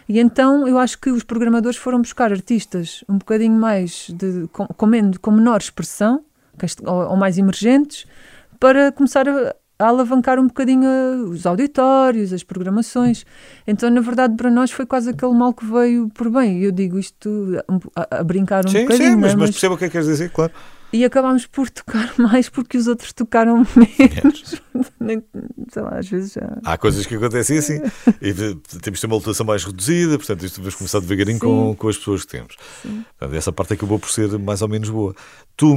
[0.08, 4.66] E então eu acho que os programadores foram buscar artistas um bocadinho mais de, com,
[4.68, 6.24] com, com menor expressão
[6.86, 8.06] ou, ou mais emergentes
[8.60, 13.26] para começar a, a alavancar um bocadinho a- os auditórios, as programações.
[13.68, 16.60] Então, na verdade, para nós foi quase aquele mal que veio por bem.
[16.60, 17.30] E eu digo isto
[17.96, 19.16] a, a brincar um sim, bocadinho, sim, é?
[19.16, 20.52] mas, mas perceba o que é que queres dizer, claro.
[20.92, 24.62] e acabámos por tocar mais porque os outros tocaram menos.
[25.72, 26.58] Sei lá, às vezes já.
[26.64, 27.82] Há coisas que acontecem assim
[28.22, 31.46] e temos de ter uma lotação mais reduzida, portanto, isto vamos começar devagarinho Sim.
[31.46, 32.56] com, com as pessoas que temos.
[32.82, 35.14] Portanto, essa parte acabou por ser mais ou menos boa.
[35.56, 35.76] Tu,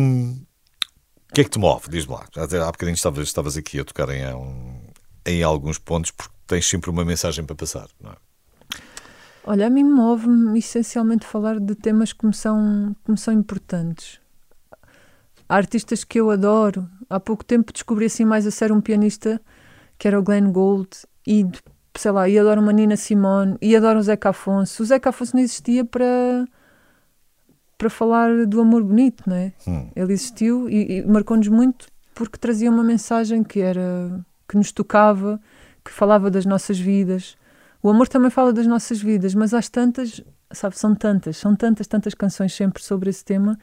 [1.30, 1.88] o que é que te move?
[1.88, 2.24] Diz-me lá.
[2.36, 4.22] Há bocadinho estavas, estavas aqui a tocar em,
[5.24, 8.16] em alguns pontos porque tens sempre uma mensagem para passar, não é?
[9.44, 14.20] Olha, a mim move-me essencialmente falar de temas que me são, que me são importantes.
[15.48, 16.88] Há artistas que eu adoro.
[17.08, 19.40] Há pouco tempo descobri assim mais a sério um pianista
[19.98, 20.90] que era o Glenn Gould
[21.26, 21.46] e,
[21.96, 24.82] sei lá, e adoro uma Nina Simone e adoro o Zeca Afonso.
[24.82, 26.44] O Zeca Afonso não existia para
[27.80, 29.54] para falar do amor bonito, não é?
[29.66, 29.88] Hum.
[29.96, 35.40] Ele existiu e, e marcou-nos muito porque trazia uma mensagem que era que nos tocava,
[35.82, 37.38] que falava das nossas vidas.
[37.82, 40.20] O amor também fala das nossas vidas, mas às tantas,
[40.52, 43.58] sabe, são tantas, são tantas, tantas canções sempre sobre esse tema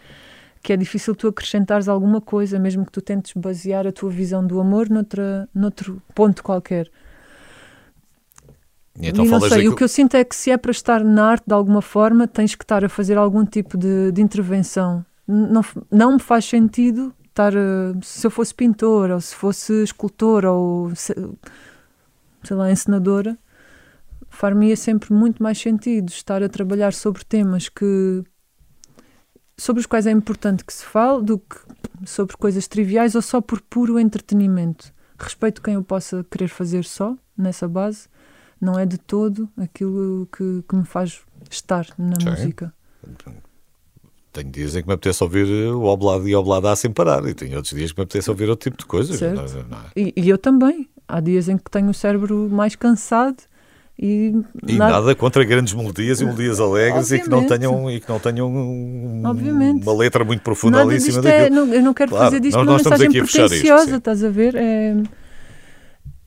[0.63, 4.45] que é difícil tu acrescentares alguma coisa, mesmo que tu tentes basear a tua visão
[4.45, 6.89] do amor noutra, noutro ponto qualquer.
[8.99, 11.25] Então e não sei, o que eu sinto é que se é para estar na
[11.31, 15.05] arte de alguma forma, tens que estar a fazer algum tipo de, de intervenção.
[15.27, 17.53] Não, não me faz sentido estar.
[17.55, 21.13] a- se eu fosse pintora, ou se fosse escultora, ou se-
[22.43, 23.37] sei lá, encenadora,
[24.29, 28.23] far-me-ia sempre muito mais sentido estar a trabalhar sobre temas que.
[29.59, 31.57] sobre os quais é importante que se fale do que
[32.05, 34.93] sobre coisas triviais ou só por puro entretenimento.
[35.19, 38.07] Respeito quem eu possa querer fazer só nessa base
[38.59, 42.29] não é de todo aquilo que, que me faz estar na Sim.
[42.29, 42.73] música.
[44.33, 47.55] Tenho dias em que me apetece ouvir o Oblado e Oblada sem parar, e tenho
[47.55, 49.19] outros dias que me apetece ouvir outro tipo de coisas.
[49.19, 49.33] Não é?
[49.33, 49.83] Não é?
[49.95, 50.87] E, e eu também.
[51.07, 53.37] Há dias em que tenho o cérebro mais cansado
[53.97, 54.33] e,
[54.67, 55.15] E nada.
[55.15, 59.21] contra grandes melodias e melodias alegres e que não tenham, e que não tenham um-
[59.23, 61.73] uma letra muito profunda nada ali em cima é, daquilo.
[61.73, 63.95] eu não quero Claro, fazer disto nós- uma nós mensagem isto, pretenciosa, sim.
[63.95, 64.53] estás a ver?
[64.55, 64.95] É,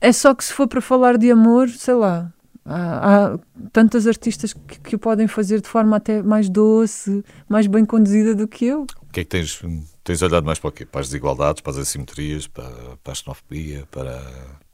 [0.01, 2.33] é só que se for para falar de amor, sei lá,
[2.65, 3.39] há, há
[3.71, 8.33] tantas artistas que, que o podem fazer de forma até mais doce, mais bem conduzida
[8.33, 8.81] do que eu.
[8.81, 9.61] O que é que tens,
[10.03, 10.85] tens olhado mais para o quê?
[10.85, 12.69] Para as desigualdades, para as assimetrias, para,
[13.03, 14.21] para a xenofobia, para,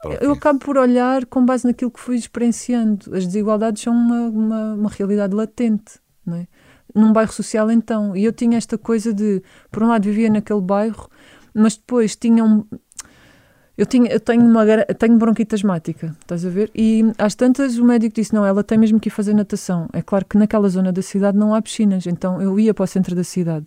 [0.02, 3.14] para Eu acabo por olhar com base naquilo que fui experienciando.
[3.14, 6.46] As desigualdades são uma, uma, uma realidade latente, não é?
[6.94, 8.16] Num bairro social, então.
[8.16, 11.10] E eu tinha esta coisa de, por um lado, vivia naquele bairro,
[11.52, 12.64] mas depois tinha um.
[13.78, 14.66] Eu, tinha, eu tenho, uma,
[14.98, 16.68] tenho bronquite asmática, estás a ver?
[16.74, 19.88] E às tantas o médico disse: não, ela tem mesmo que ir fazer natação.
[19.92, 22.86] É claro que naquela zona da cidade não há piscinas, então eu ia para o
[22.88, 23.66] centro da cidade.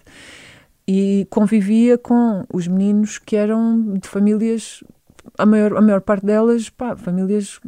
[0.88, 4.84] e convivia com os meninos que eram de famílias,
[5.38, 7.60] a maior, a maior parte delas, pá, famílias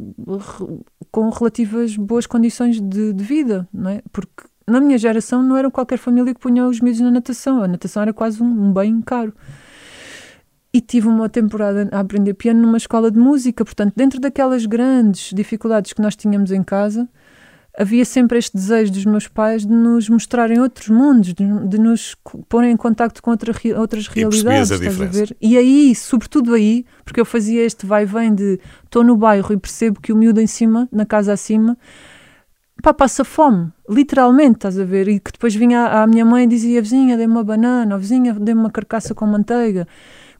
[1.10, 4.02] com relativas boas condições de, de vida, não é?
[4.12, 7.68] Porque na minha geração não era qualquer família que punha os miúdos na natação, a
[7.68, 9.32] natação era quase um, um bem caro.
[10.74, 15.32] E tive uma temporada a aprender piano numa escola de música, portanto, dentro daquelas grandes
[15.32, 17.08] dificuldades que nós tínhamos em casa,
[17.78, 22.16] havia sempre este desejo dos meus pais de nos mostrarem outros mundos, de, de nos
[22.48, 24.72] porem em contacto com outra outras realidades.
[24.72, 25.36] a estás a ver?
[25.40, 30.00] E aí, sobretudo aí, porque eu fazia este vai-vem de estou no bairro e percebo
[30.00, 31.78] que o miúdo em cima, na casa acima,
[32.82, 35.08] pá, passa fome, literalmente, estás a ver?
[35.08, 38.34] E que depois vinha à à minha mãe e dizia: vizinha, dê-me uma banana, vizinha,
[38.34, 39.86] dê-me uma carcaça com manteiga.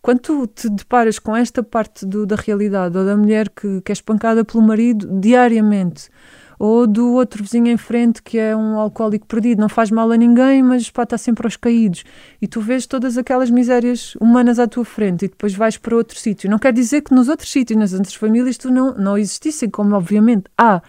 [0.05, 3.91] Quando tu te deparas com esta parte do- da realidade, ou da mulher que, que
[3.91, 6.11] é espancada pelo marido diariamente,
[6.59, 10.17] ou do outro vizinho em frente que é um alcoólico perdido, não faz mal a
[10.19, 12.05] ninguém, mas pá, está sempre aos caídos,
[12.39, 16.19] e tu vês todas aquelas misérias humanas à tua frente, e depois vais para outro
[16.19, 16.51] sítio.
[16.51, 19.97] Não quer dizer que nos outros sítios, nas outras famílias, tu não, não existissem, como
[19.97, 20.83] obviamente há.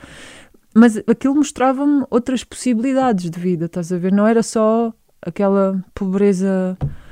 [0.73, 4.11] Mas aquilo mostrava-me outras possibilidades de vida, estás a ver?
[4.11, 7.04] Não era só aquela pobreza ah,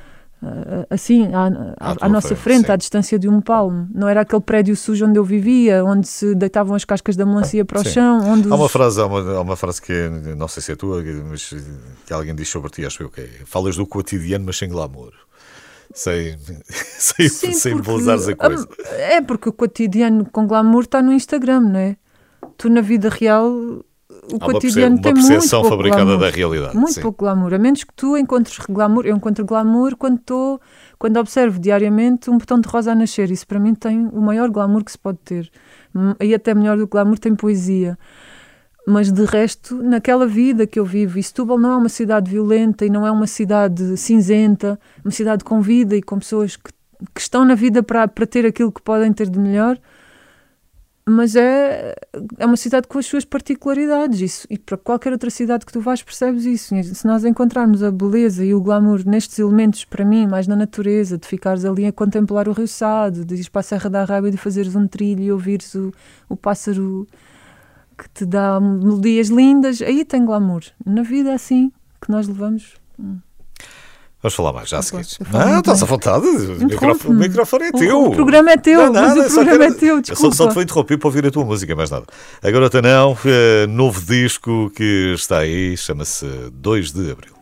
[0.90, 1.48] assim, à,
[1.80, 3.88] à- À nossa frente, frente, à distância de um palmo.
[3.94, 7.64] Não era aquele prédio sujo onde eu vivia, onde se deitavam as cascas da melancia
[7.66, 7.90] para o Sim.
[7.92, 10.62] chão, onde Há uma os- frase, há uma, há uma frase que é, não sei
[10.64, 11.54] se é tua, mas
[12.06, 13.30] que alguém diz sobre ti, acho eu que é.
[13.46, 15.12] Falas do cotidiano, mas sem glamour.
[15.94, 16.38] Sem,
[16.74, 17.92] sem, Sim, sem porque-
[18.32, 18.68] a coisa.
[18.86, 21.98] Ah, É porque o cotidiano com glamour está no Instagram, não é?
[22.58, 23.84] Tu na vida real,
[24.32, 26.20] o Há cotidiano uma tem muito percepção pouco fabricada glamour.
[26.20, 26.76] da realidade.
[26.76, 27.02] Muito sim.
[27.02, 27.54] pouco glamour.
[27.54, 29.06] A menos que tu encontres glamour.
[29.06, 30.62] Eu encontro glamour quando estou,
[30.98, 33.32] quando observo diariamente um botão de rosa a nascer.
[33.32, 35.52] Isso para mim tem o maior glamour que se pode ter.
[36.20, 37.98] E até melhor do que glamour tem poesia.
[38.86, 42.86] Mas de resto, naquela vida que eu vivo, e Setúbal não é uma cidade violenta
[42.86, 46.70] e não é uma cidade cinzenta, uma cidade com vida e com pessoas que,
[47.16, 49.80] que estão na vida para, para ter aquilo que podem ter de melhor,
[51.06, 51.96] mas é,
[52.38, 55.82] é uma cidade com as suas particularidades isso, e para qualquer outra cidade que tu
[55.82, 56.74] vais percebes isso.
[56.96, 61.18] Se nós encontrarmos a beleza e o glamour nestes elementos, para mim, mais na natureza,
[61.18, 64.30] de ficares ali a contemplar o Rio Sado, de ires para a Serra da Arrábia
[64.30, 65.92] e de fazeres um trilho e ouvires o,
[66.30, 67.06] o pássaro
[67.98, 70.64] que te dá melodias lindas, aí tem glamour.
[70.86, 72.76] Na vida é assim que nós levamos.
[74.24, 75.30] Vamos falar mais já a Desculpa, seguir.
[75.34, 76.26] muito estás à vontade.
[76.26, 77.14] O microfone, o
[77.66, 78.04] é O- teu.
[78.06, 80.04] o programa é teu, Não é mas nada, o só programa quero- é teu, Eu
[80.06, 80.52] só, só desculpa.
[80.52, 82.06] te vou interromper para ouvir a tua música, mais nada.
[82.42, 87.33] Agora não, eh, novo disco que está aí, chama-se 2 de Abril.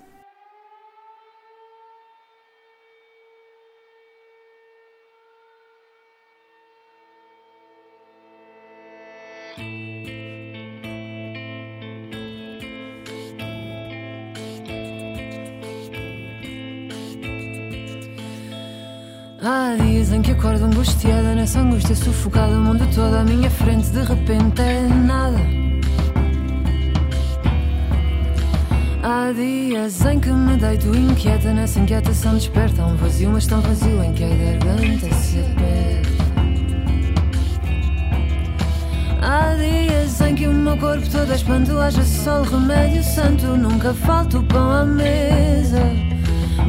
[19.44, 22.54] Há dias em que acordo angustiada Nessa angústia sufocada.
[22.54, 25.40] O mundo todo à minha frente De repente é nada.
[29.02, 34.04] Há dias em que me deito inquieta Nessa inquietação desperta Um vazio, mas tão vazio
[34.04, 36.12] Em que a garganta se aperta.
[39.24, 44.38] Há dias em que o meu corpo todo espanto Haja sol, remédio santo Nunca falta
[44.38, 45.82] o pão à mesa.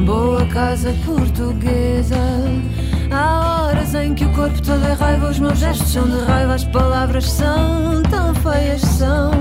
[0.05, 2.17] Boa casa portuguesa
[3.13, 6.55] Há horas em que o corpo todo é raiva Os meus gestos são de raiva
[6.55, 9.31] As palavras são tão feias são.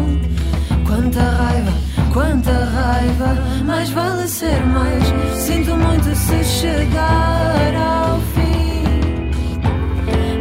[0.87, 1.72] Quanta raiva,
[2.12, 5.02] quanta raiva Mais vale ser mais.
[5.37, 8.85] Sinto muito se chegar ao fim.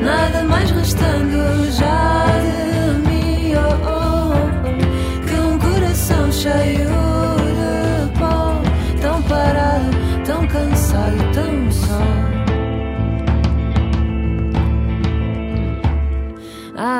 [0.03, 6.89] Nada mais restando já de mim oh, oh, Que um coração cheio
[7.47, 8.61] de pó
[9.01, 9.89] Tão parado,
[10.25, 11.70] tão cansado, tão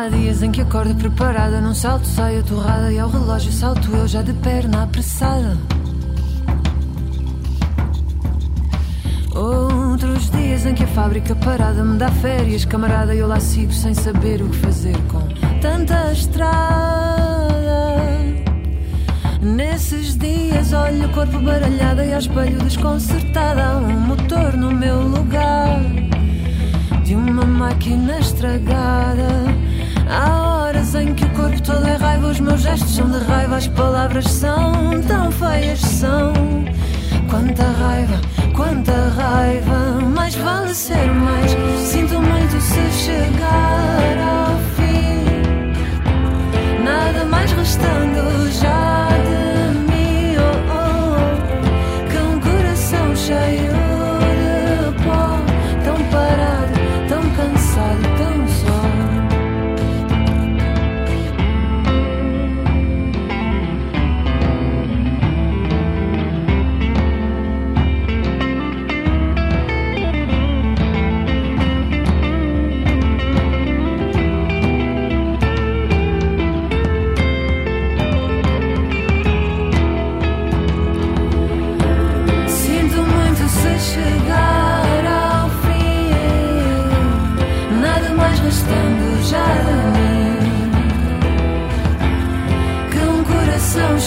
[0.01, 4.07] Há dias em que acordo preparada Num salto saio torrada E ao relógio salto eu
[4.07, 5.55] já de perna apressada
[9.35, 13.71] Outros dias em que a fábrica parada me dá férias, camarada, e eu lá sigo
[13.71, 15.21] sem saber o que fazer com
[15.61, 16.51] tanta estrada.
[19.41, 23.77] Nesses dias olho o corpo baralhado e ao espelho desconcertada.
[23.77, 25.79] Um motor no meu lugar
[27.05, 29.70] de uma máquina estragada.
[30.11, 33.55] Há horas em que o corpo todo é raiva, os meus gestos são de raiva,
[33.55, 34.73] as palavras são
[35.07, 36.33] tão feias, são.
[37.29, 38.19] Quanta raiva,
[38.53, 41.51] quanta raiva, mais vale ser mais.
[41.79, 45.23] Sinto muito se chegar ao fim.
[46.83, 53.60] Nada mais restando já de mim, oh, oh, que um coração cheio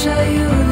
[0.05, 0.64] show you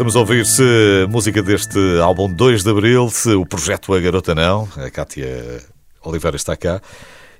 [0.00, 0.62] estamos a ouvir-se
[1.10, 5.62] música deste álbum 2 de Abril, o projeto A Garota Não, a Cátia
[6.02, 6.80] Oliveira está cá,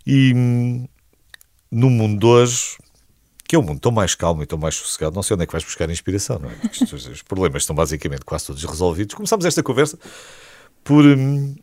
[0.06, 0.86] e hum,
[1.70, 2.76] no mundo de hoje,
[3.48, 5.46] que é um mundo tão mais calmo e tão mais sossegado, não sei onde é
[5.46, 6.54] que vais buscar inspiração, não é?
[7.10, 9.14] Os problemas estão basicamente quase todos resolvidos.
[9.14, 9.98] Começámos esta conversa
[10.84, 11.02] por.
[11.02, 11.56] hum,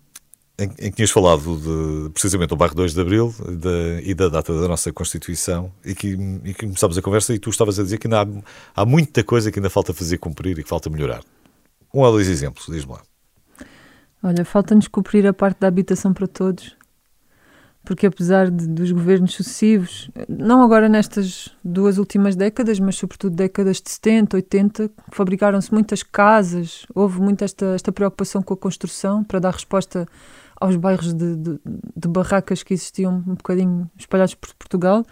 [0.60, 4.28] em, em que tinhas falado de, precisamente do bairro 2 de Abril da- e da
[4.28, 6.08] data da nossa Constituição e que,
[6.44, 8.22] e que começámos a conversa e tu estavas a dizer que ainda
[8.76, 11.22] há, há muita coisa que ainda falta fazer cumprir e que falta melhorar.
[11.94, 13.02] Um ou dois exemplos, diz-me lá.
[14.24, 16.76] Olha, falta-nos cumprir a parte da habitação para todos,
[17.86, 23.80] porque apesar de- dos governos sucessivos, não agora nestas duas últimas décadas, mas sobretudo décadas
[23.80, 29.40] de 70, 80, fabricaram-se muitas casas, houve muito esta, esta preocupação com a construção para
[29.40, 30.06] dar resposta
[30.60, 31.60] aos bairros de, de-
[31.96, 35.06] de barracas que existiam um bocadinho espalhados por Portugal.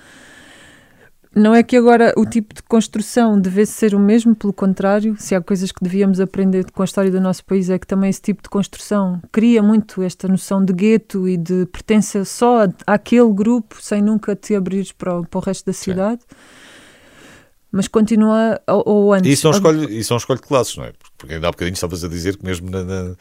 [1.38, 5.36] Não é que agora o tipo de construção devesse ser o mesmo, pelo contrário, se
[5.36, 8.22] há coisas que devíamos aprender com a história do nosso país é que também esse
[8.22, 13.76] tipo de construção cria muito esta noção de gueto e de pertença só àquele grupo,
[13.82, 16.22] sem nunca te abrires para o, para o resto da cidade.
[17.70, 19.30] Mas continua, ou, ou antes.
[19.30, 20.94] E isso não, a- escolhe, isso não escolhe classes, não é?
[21.18, 23.16] Porque ainda há bocadinho estavas a dizer que mesmo na, na,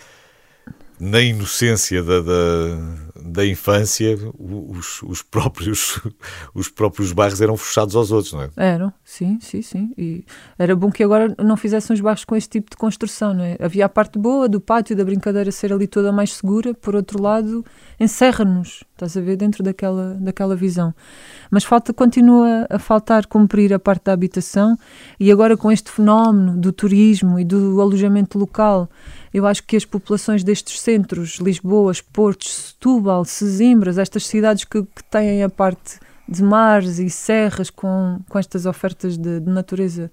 [0.98, 6.00] na inocência da, da, da infância os, os, próprios,
[6.54, 8.50] os próprios bairros eram fechados aos outros, não é?
[8.56, 9.92] Eram, sim, sim, sim.
[9.98, 10.24] E
[10.58, 13.56] era bom que agora não fizessem os bairros com esse tipo de construção, não é?
[13.60, 17.20] Havia a parte boa do pátio, da brincadeira ser ali toda mais segura, por outro
[17.20, 17.64] lado,
[17.98, 20.94] encerra-nos, estás a ver, dentro daquela, daquela visão.
[21.50, 24.76] Mas falta, continua a faltar cumprir a parte da habitação
[25.18, 28.88] e agora com este fenómeno do turismo e do alojamento local,
[29.34, 35.04] eu acho que as populações destes centros, Lisboa, Portos, Setúbal, Sesimbras, estas cidades que, que
[35.10, 40.10] têm a parte de mares e serras com, com estas ofertas de, de natureza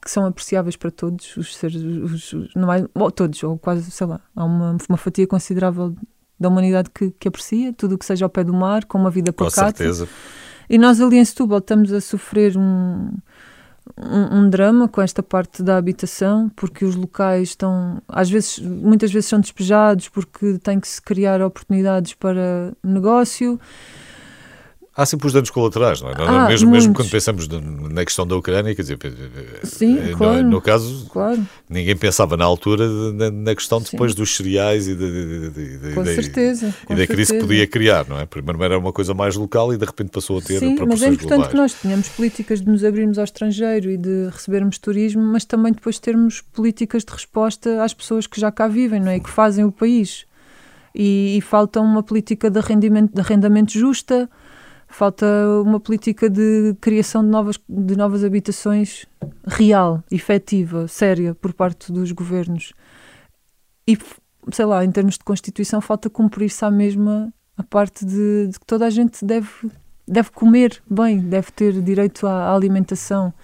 [0.00, 3.90] que são apreciáveis para todos os seres, os, os- não é, ou todos, ou quase,
[3.90, 5.96] sei lá, há uma, uma fatia considerável
[6.38, 9.10] da humanidade que, que aprecia tudo o que seja ao pé do mar, com uma
[9.10, 9.78] vida Com pacata.
[9.78, 10.06] certeza.
[10.68, 13.10] E nós ali em Setúbal estamos a sofrer um,
[13.96, 19.12] um, um drama com esta parte da habitação, porque os locais estão, às vezes, muitas
[19.12, 23.60] vezes são despejados porque tem que se criar oportunidades para negócio.
[24.96, 26.14] Há sempre os danos colaterais, não é?
[26.18, 28.96] Ah, mesmo, mesmo quando pensamos na- questão da Ucrânia, quer dizer,
[29.64, 30.42] Sim, eh, no, claro.
[30.50, 33.88] no caso, Claro, ninguém pensava na altura na, na questão Sim.
[33.90, 36.72] depois dos cereais e, de, de- de- com certeza.
[36.82, 37.46] e com da crise que certeza.
[37.46, 38.24] podia criar, não é?
[38.26, 40.76] Primeiro era uma coisa mais local e de repente passou a ter Sim, mas é
[40.76, 41.50] proporções importante globais.
[41.50, 45.72] que nós tenhamos políticas de nos abrirmos ao estrangeiro e de recebermos turismo, mas também
[45.72, 49.16] depois termos políticas de resposta às pessoas que já cá vivem, não é?
[49.16, 50.24] E que fazem o país.
[50.94, 54.30] E, e falta uma política de de arrendamento justa,
[54.94, 55.26] falta
[55.64, 59.06] uma política de criação de novas, de novas habitações
[59.44, 62.72] real, efetiva, séria, por parte dos governos.
[63.88, 63.98] E,
[64.52, 68.64] sei lá, em termos de Constituição, falta cumprir-se à mesma a parte de, de que
[68.64, 69.48] toda a gente deve,
[70.06, 73.34] deve comer bem, deve ter direito à, à alimentação.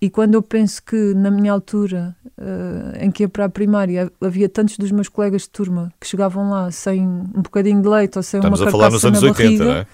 [0.00, 4.10] E quando eu penso que na minha altura, eh, em que ia para a primária,
[4.20, 8.18] havia tantos dos meus colegas de turma que chegavam lá sem um bocadinho de leite
[8.18, 9.86] ou sem Estamos uma a falar nos carcaça anos na 80, barriga, não é?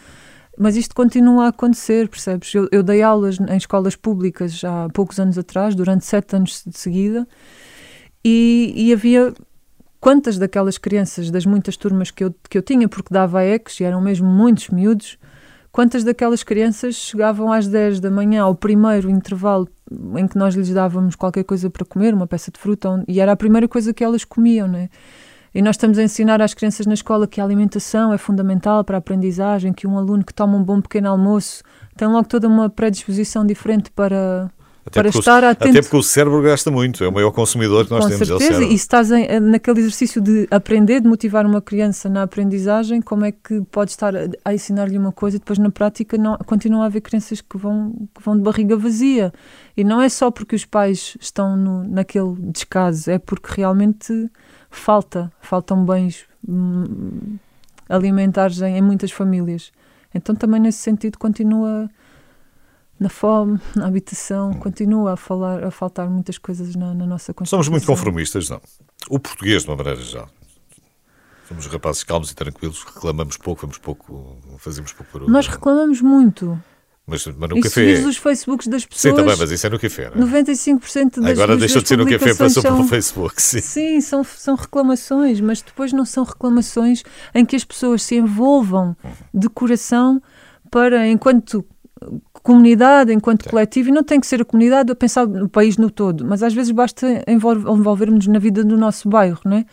[0.58, 2.54] Mas isto continua a acontecer, percebes?
[2.54, 6.78] Eu, eu dei aulas em escolas públicas há poucos anos atrás, durante sete anos de
[6.78, 7.26] seguida,
[8.24, 9.32] e, e havia
[10.00, 13.84] quantas daquelas crianças, das muitas turmas que eu, que eu tinha, porque dava ex, e
[13.84, 15.18] eram mesmo muitos miúdos,
[15.70, 19.68] quantas daquelas crianças chegavam às 10 da manhã ao primeiro intervalo
[20.16, 23.32] em que nós lhes dávamos qualquer coisa para comer, uma peça de fruta, e era
[23.32, 24.90] a primeira coisa que elas comiam, né?
[25.54, 28.96] E nós estamos a ensinar às crianças na escola que a alimentação é fundamental para
[28.96, 31.62] a aprendizagem, que um aluno que toma um bom pequeno almoço
[31.94, 34.50] tem logo toda uma predisposição diferente para,
[34.84, 35.70] Até para porque o- estar atento.
[35.70, 38.28] Até porque o cérebro gasta muito, é o maior consumidor que nós Com temos.
[38.28, 42.08] é o certeza, e se estás em- naquele exercício de aprender, de motivar uma criança
[42.08, 45.70] na aprendizagem, como é que podes estar a, a ensinar-lhe uma coisa e depois na
[45.70, 49.32] prática não, continua a haver crianças que vão, que vão de barriga vazia?
[49.76, 54.28] E não é só porque os pais estão no, naquele descaso, é porque realmente
[54.68, 57.36] falta, faltam bens hum,
[57.88, 59.70] alimentares em, em muitas famílias.
[60.14, 61.88] Então também nesse sentido continua
[63.02, 67.58] na fome, na habitação, continua a, falar, a faltar muitas coisas na, na nossa Constituição.
[67.58, 68.60] Somos muito conformistas, não.
[69.10, 70.28] O português, de uma maneira geral.
[71.48, 75.32] Somos rapazes calmos e tranquilos, reclamamos pouco, vamos pouco, fazemos pouco barulho.
[75.32, 76.58] Nós reclamamos muito.
[77.04, 77.84] Mas, mas no E se café.
[77.84, 80.12] vires os Facebooks das Sim, pessoas, também, mas isso é no café.
[80.14, 80.42] Não é?
[80.44, 83.42] 95% das Agora deixou de ser no café, passou são- para o Facebook.
[83.42, 83.60] Sim.
[83.60, 87.02] Sim, são, são reclamações, mas depois não são reclamações
[87.34, 88.96] em que as pessoas se envolvam
[89.34, 90.22] de coração
[90.70, 91.66] para, enquanto
[92.42, 95.90] comunidade, enquanto coletivo, e não tem que ser a comunidade a pensar no país no
[95.90, 99.64] todo, mas às vezes basta envol- envolvermos na vida do nosso bairro, não é?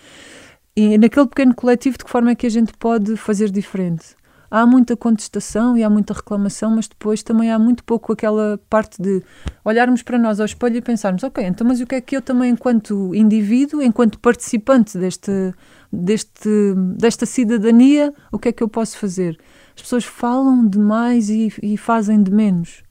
[0.75, 4.15] E naquele pequeno coletivo, de que forma é que a gente pode fazer diferente?
[4.51, 8.99] Há muita contestação e há muita reclamação, mas depois também há muito pouco aquela parte
[8.99, 9.21] de
[9.63, 12.21] olharmos para nós ao espelho e pensarmos, ok, então mas o que é que eu
[12.21, 15.53] também, enquanto indivíduo, enquanto participante deste,
[15.93, 16.49] deste,
[16.97, 19.37] desta cidadania, o que é que eu posso fazer?
[19.79, 22.83] As pessoas falam demais e, e fazem de menos.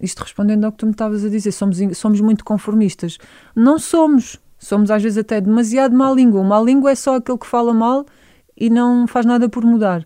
[0.00, 3.18] Isto respondendo ao que tu me estavas a dizer, somos, somos muito conformistas.
[3.54, 4.36] Não somos.
[4.58, 6.40] Somos às vezes até demasiado má língua.
[6.40, 8.04] Uma má língua é só aquele que fala mal
[8.56, 10.04] e não faz nada por mudar.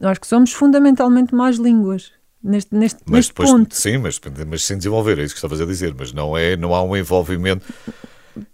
[0.00, 2.10] Acho que somos fundamentalmente más línguas.
[2.42, 3.74] Neste, neste, Mas neste depois, ponto.
[3.76, 6.74] sim, mas, mas sem desenvolver, é isso que estavas a dizer, mas não, é, não
[6.74, 7.66] há um envolvimento.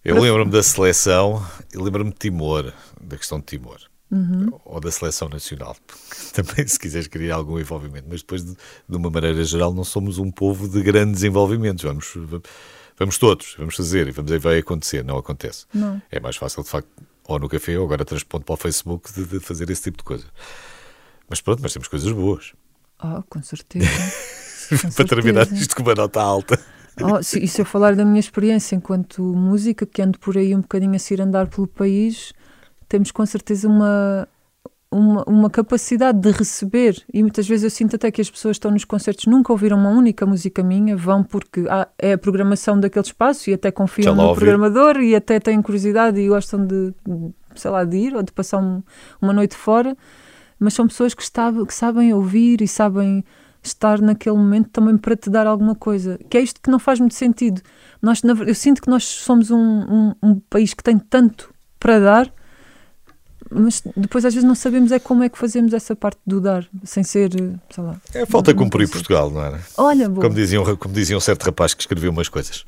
[0.05, 1.41] Eu lembro-me da seleção,
[1.73, 3.79] eu lembro-me de Timor, da questão de Timor,
[4.11, 4.49] Uhum.
[4.65, 5.77] ou da seleção nacional.
[6.33, 8.53] Também, se quiseres, queria algum envolvimento, mas depois, de,
[8.89, 11.85] de uma maneira geral, não somos um povo de grandes envolvimentos.
[11.85, 12.15] Vamos,
[12.99, 15.67] vamos todos, vamos fazer e vamos vai acontecer, não acontece.
[15.75, 16.01] Não.
[16.11, 16.89] É mais fácil, de facto,
[17.27, 20.05] ou no café, ou agora transponto para o Facebook, de, de fazer esse tipo de
[20.05, 20.25] coisa.
[21.29, 22.55] Mas pronto, mas temos coisas boas.
[22.99, 23.87] Ah, com certeza.
[24.69, 25.63] Com para terminar certeza.
[25.63, 26.61] isto com uma nota alta.
[27.01, 30.55] Oh, se, e se eu falar da minha experiência enquanto música, que ando por aí
[30.55, 32.35] um bocadinho a se ir andar pelo país,
[32.89, 34.27] temos com certeza uma,
[34.91, 37.03] uma, uma capacidade de receber.
[37.13, 39.77] E muitas vezes eu sinto até que as pessoas que estão nos concertos nunca ouviram
[39.79, 44.15] uma única música minha, vão porque ah, é a programação daquele espaço e até confiam
[44.15, 44.41] no ouvi.
[44.41, 46.95] programador e até têm curiosidade e gostam de,
[47.55, 48.83] sei lá, de ir ou de passar um-
[49.21, 49.97] uma noite fora.
[50.59, 53.25] Mas são pessoas que, está- que sabem ouvir e sabem
[53.63, 56.19] estar naquele momento também para te dar alguma coisa.
[56.31, 57.61] Que é isto que não faz muito sentido.
[58.01, 62.33] Nós, eu sinto que nós somos um, um- um país que tem tanto para dar,
[63.51, 66.67] mas depois às vezes não sabemos é como é que fazemos essa parte do dar,
[66.85, 68.01] sem ser, sei lá.
[68.15, 68.99] É falta Não cumprir consigo.
[68.99, 69.61] Portugal, não era?
[69.77, 70.23] Olha, boa.
[70.23, 72.65] Como dizia, um, como dizia um certo rapaz que escreveu umas coisas.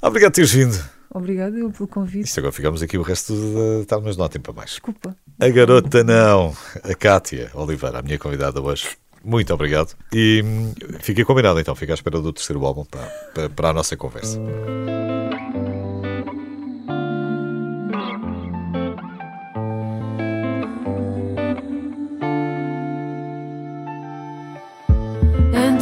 [0.00, 0.78] Obrigado por teres vindo.
[1.14, 2.24] Obrigada eu pelo convite.
[2.26, 4.70] Isto agora ficamos aqui o resto da tarde, mas não há tempo para mais.
[4.70, 5.14] Desculpa.
[5.38, 8.88] A garota não, a Cátia Oliveira, a minha convidada hoje.
[9.24, 9.94] Muito obrigado.
[10.12, 13.72] E hum, fiquei combinado então, fica à espera do terceiro álbum para, para, para a
[13.72, 14.38] nossa conversa.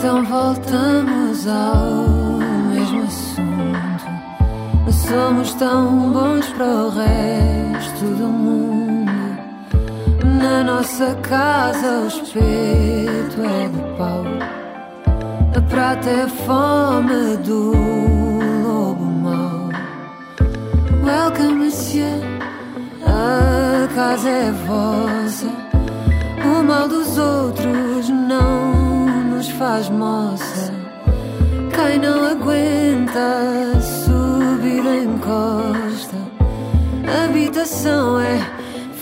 [0.03, 2.38] Então voltamos ao
[2.72, 4.07] mesmo assunto.
[4.90, 9.12] Somos tão bons para o resto do mundo.
[10.40, 14.24] Na nossa casa o espeto é de pau.
[15.55, 17.72] A prata é a fome do
[18.64, 19.68] lobo mau.
[21.05, 22.22] Welcome, monsieur.
[23.05, 25.46] A casa é vossa.
[26.42, 28.89] O mal dos outros não
[29.41, 30.70] nos faz moça.
[31.74, 36.16] Quem não aguenta subir encosta.
[37.24, 38.38] Habitação é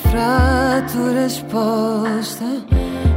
[0.09, 2.45] fratura exposta.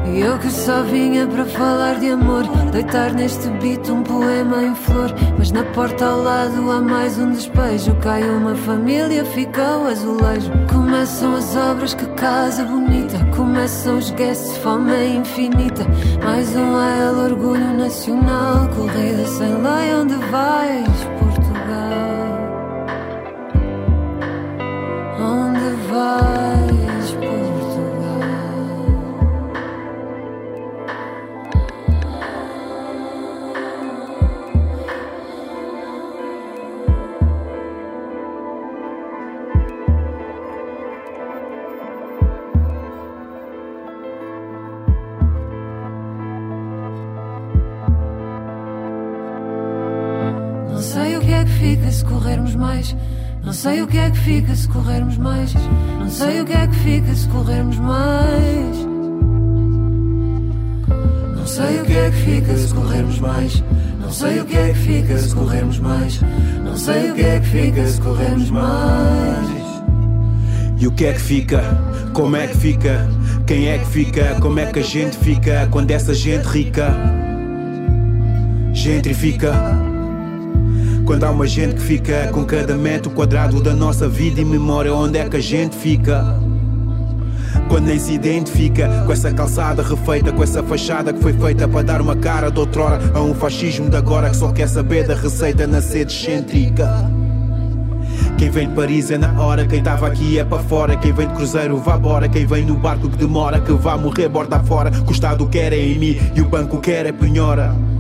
[0.05, 4.75] E eu que só vinha para falar de amor, deitar neste beat um poema em
[4.75, 5.13] flor.
[5.37, 7.95] Mas na porta ao lado há mais um despejo.
[8.01, 10.51] Cai uma família, fica o azulejo.
[10.71, 13.17] Começam as obras, que casa bonita.
[13.35, 15.85] Começam os guests, fome é infinita.
[16.23, 18.67] Mais um AL, orgulho nacional.
[18.69, 20.87] Corrida sem lei, onde vais,
[21.19, 21.41] Portugal?
[25.19, 26.70] Onde vais,
[54.21, 55.53] fica se corrermos mais.
[55.99, 58.77] Não sei o que é que fica se corrermos mais.
[61.35, 63.63] Não sei o que é que fica se corrermos mais.
[63.99, 66.21] Não sei o que é que fica se corrermos mais.
[66.63, 69.61] Não sei o que é que fica se corrermos mais.
[70.77, 71.61] E o que é que fica?
[72.13, 73.09] Como é que fica?
[73.47, 74.37] Quem é que fica?
[74.39, 76.93] Como é que a gente fica quando essa gente rica
[78.73, 79.90] gentrifica?
[81.11, 84.95] Quando há uma gente que fica com cada metro quadrado da nossa vida e memória,
[84.95, 86.23] onde é que a gente fica?
[87.67, 91.81] Quando nem se identifica com essa calçada refeita, com essa fachada que foi feita para
[91.83, 95.13] dar uma cara de outrora a um fascismo de agora que só quer saber da
[95.13, 96.89] receita na sede excêntrica.
[98.37, 100.95] Quem vem de Paris é na hora, quem tava aqui é para fora.
[100.95, 104.29] Quem vem de cruzeiro vá embora, quem vem no barco que demora, que vá morrer
[104.29, 104.89] borda fora.
[104.89, 107.90] Que o Estado quer é em mim e o banco quer é penhora.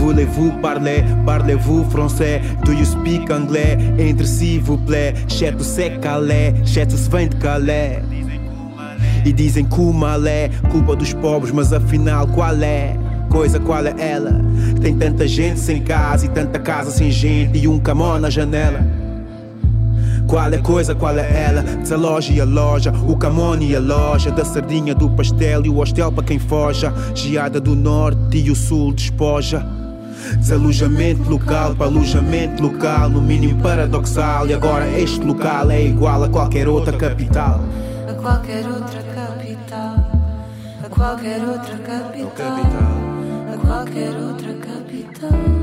[0.00, 2.40] Voulez-vous parler, parlez-vous français?
[2.64, 3.76] Do you speak anglais?
[3.98, 5.12] Entre si, vous plaît.
[5.28, 8.02] Cheto se calé, cheto se vem de Calais.
[9.26, 12.96] E dizem que o mal é culpa dos pobres, mas afinal qual é?
[13.28, 14.40] Coisa qual é ela?
[14.80, 18.80] Tem tanta gente sem casa e tanta casa sem gente e um camão na janela.
[20.26, 21.62] Qual é coisa, qual é ela?
[21.62, 25.74] Desaloja e a loja, o camone e a loja, da sardinha, do pastel e o
[25.74, 26.90] hostel para quem foja.
[27.14, 29.62] Geada do norte e o sul despoja.
[30.38, 34.46] Desalojamento local para alojamento local, no mínimo paradoxal.
[34.46, 37.60] E agora este local é igual a qualquer outra capital.
[38.08, 40.10] A qualquer outra capital.
[40.84, 42.56] A qualquer outra capital.
[43.52, 45.60] A qualquer outra capital.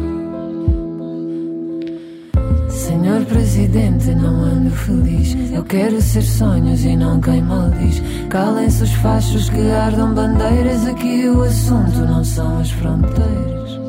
[2.69, 5.35] Senhor Presidente, não ando feliz.
[5.51, 8.01] Eu quero ser sonhos e não quem maldiz.
[8.29, 10.85] Calem-se os fachos que ardam bandeiras.
[10.85, 13.86] Aqui o assunto não são as fronteiras.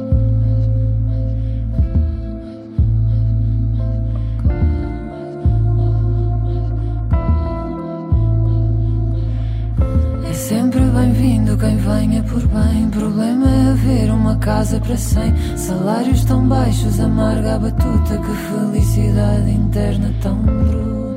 [11.59, 12.89] Quem venha por bem.
[12.91, 15.35] Problema é haver uma casa para cem.
[15.57, 18.19] Salários tão baixos, amarga a batuta.
[18.19, 21.08] Que felicidade interna tão bruta.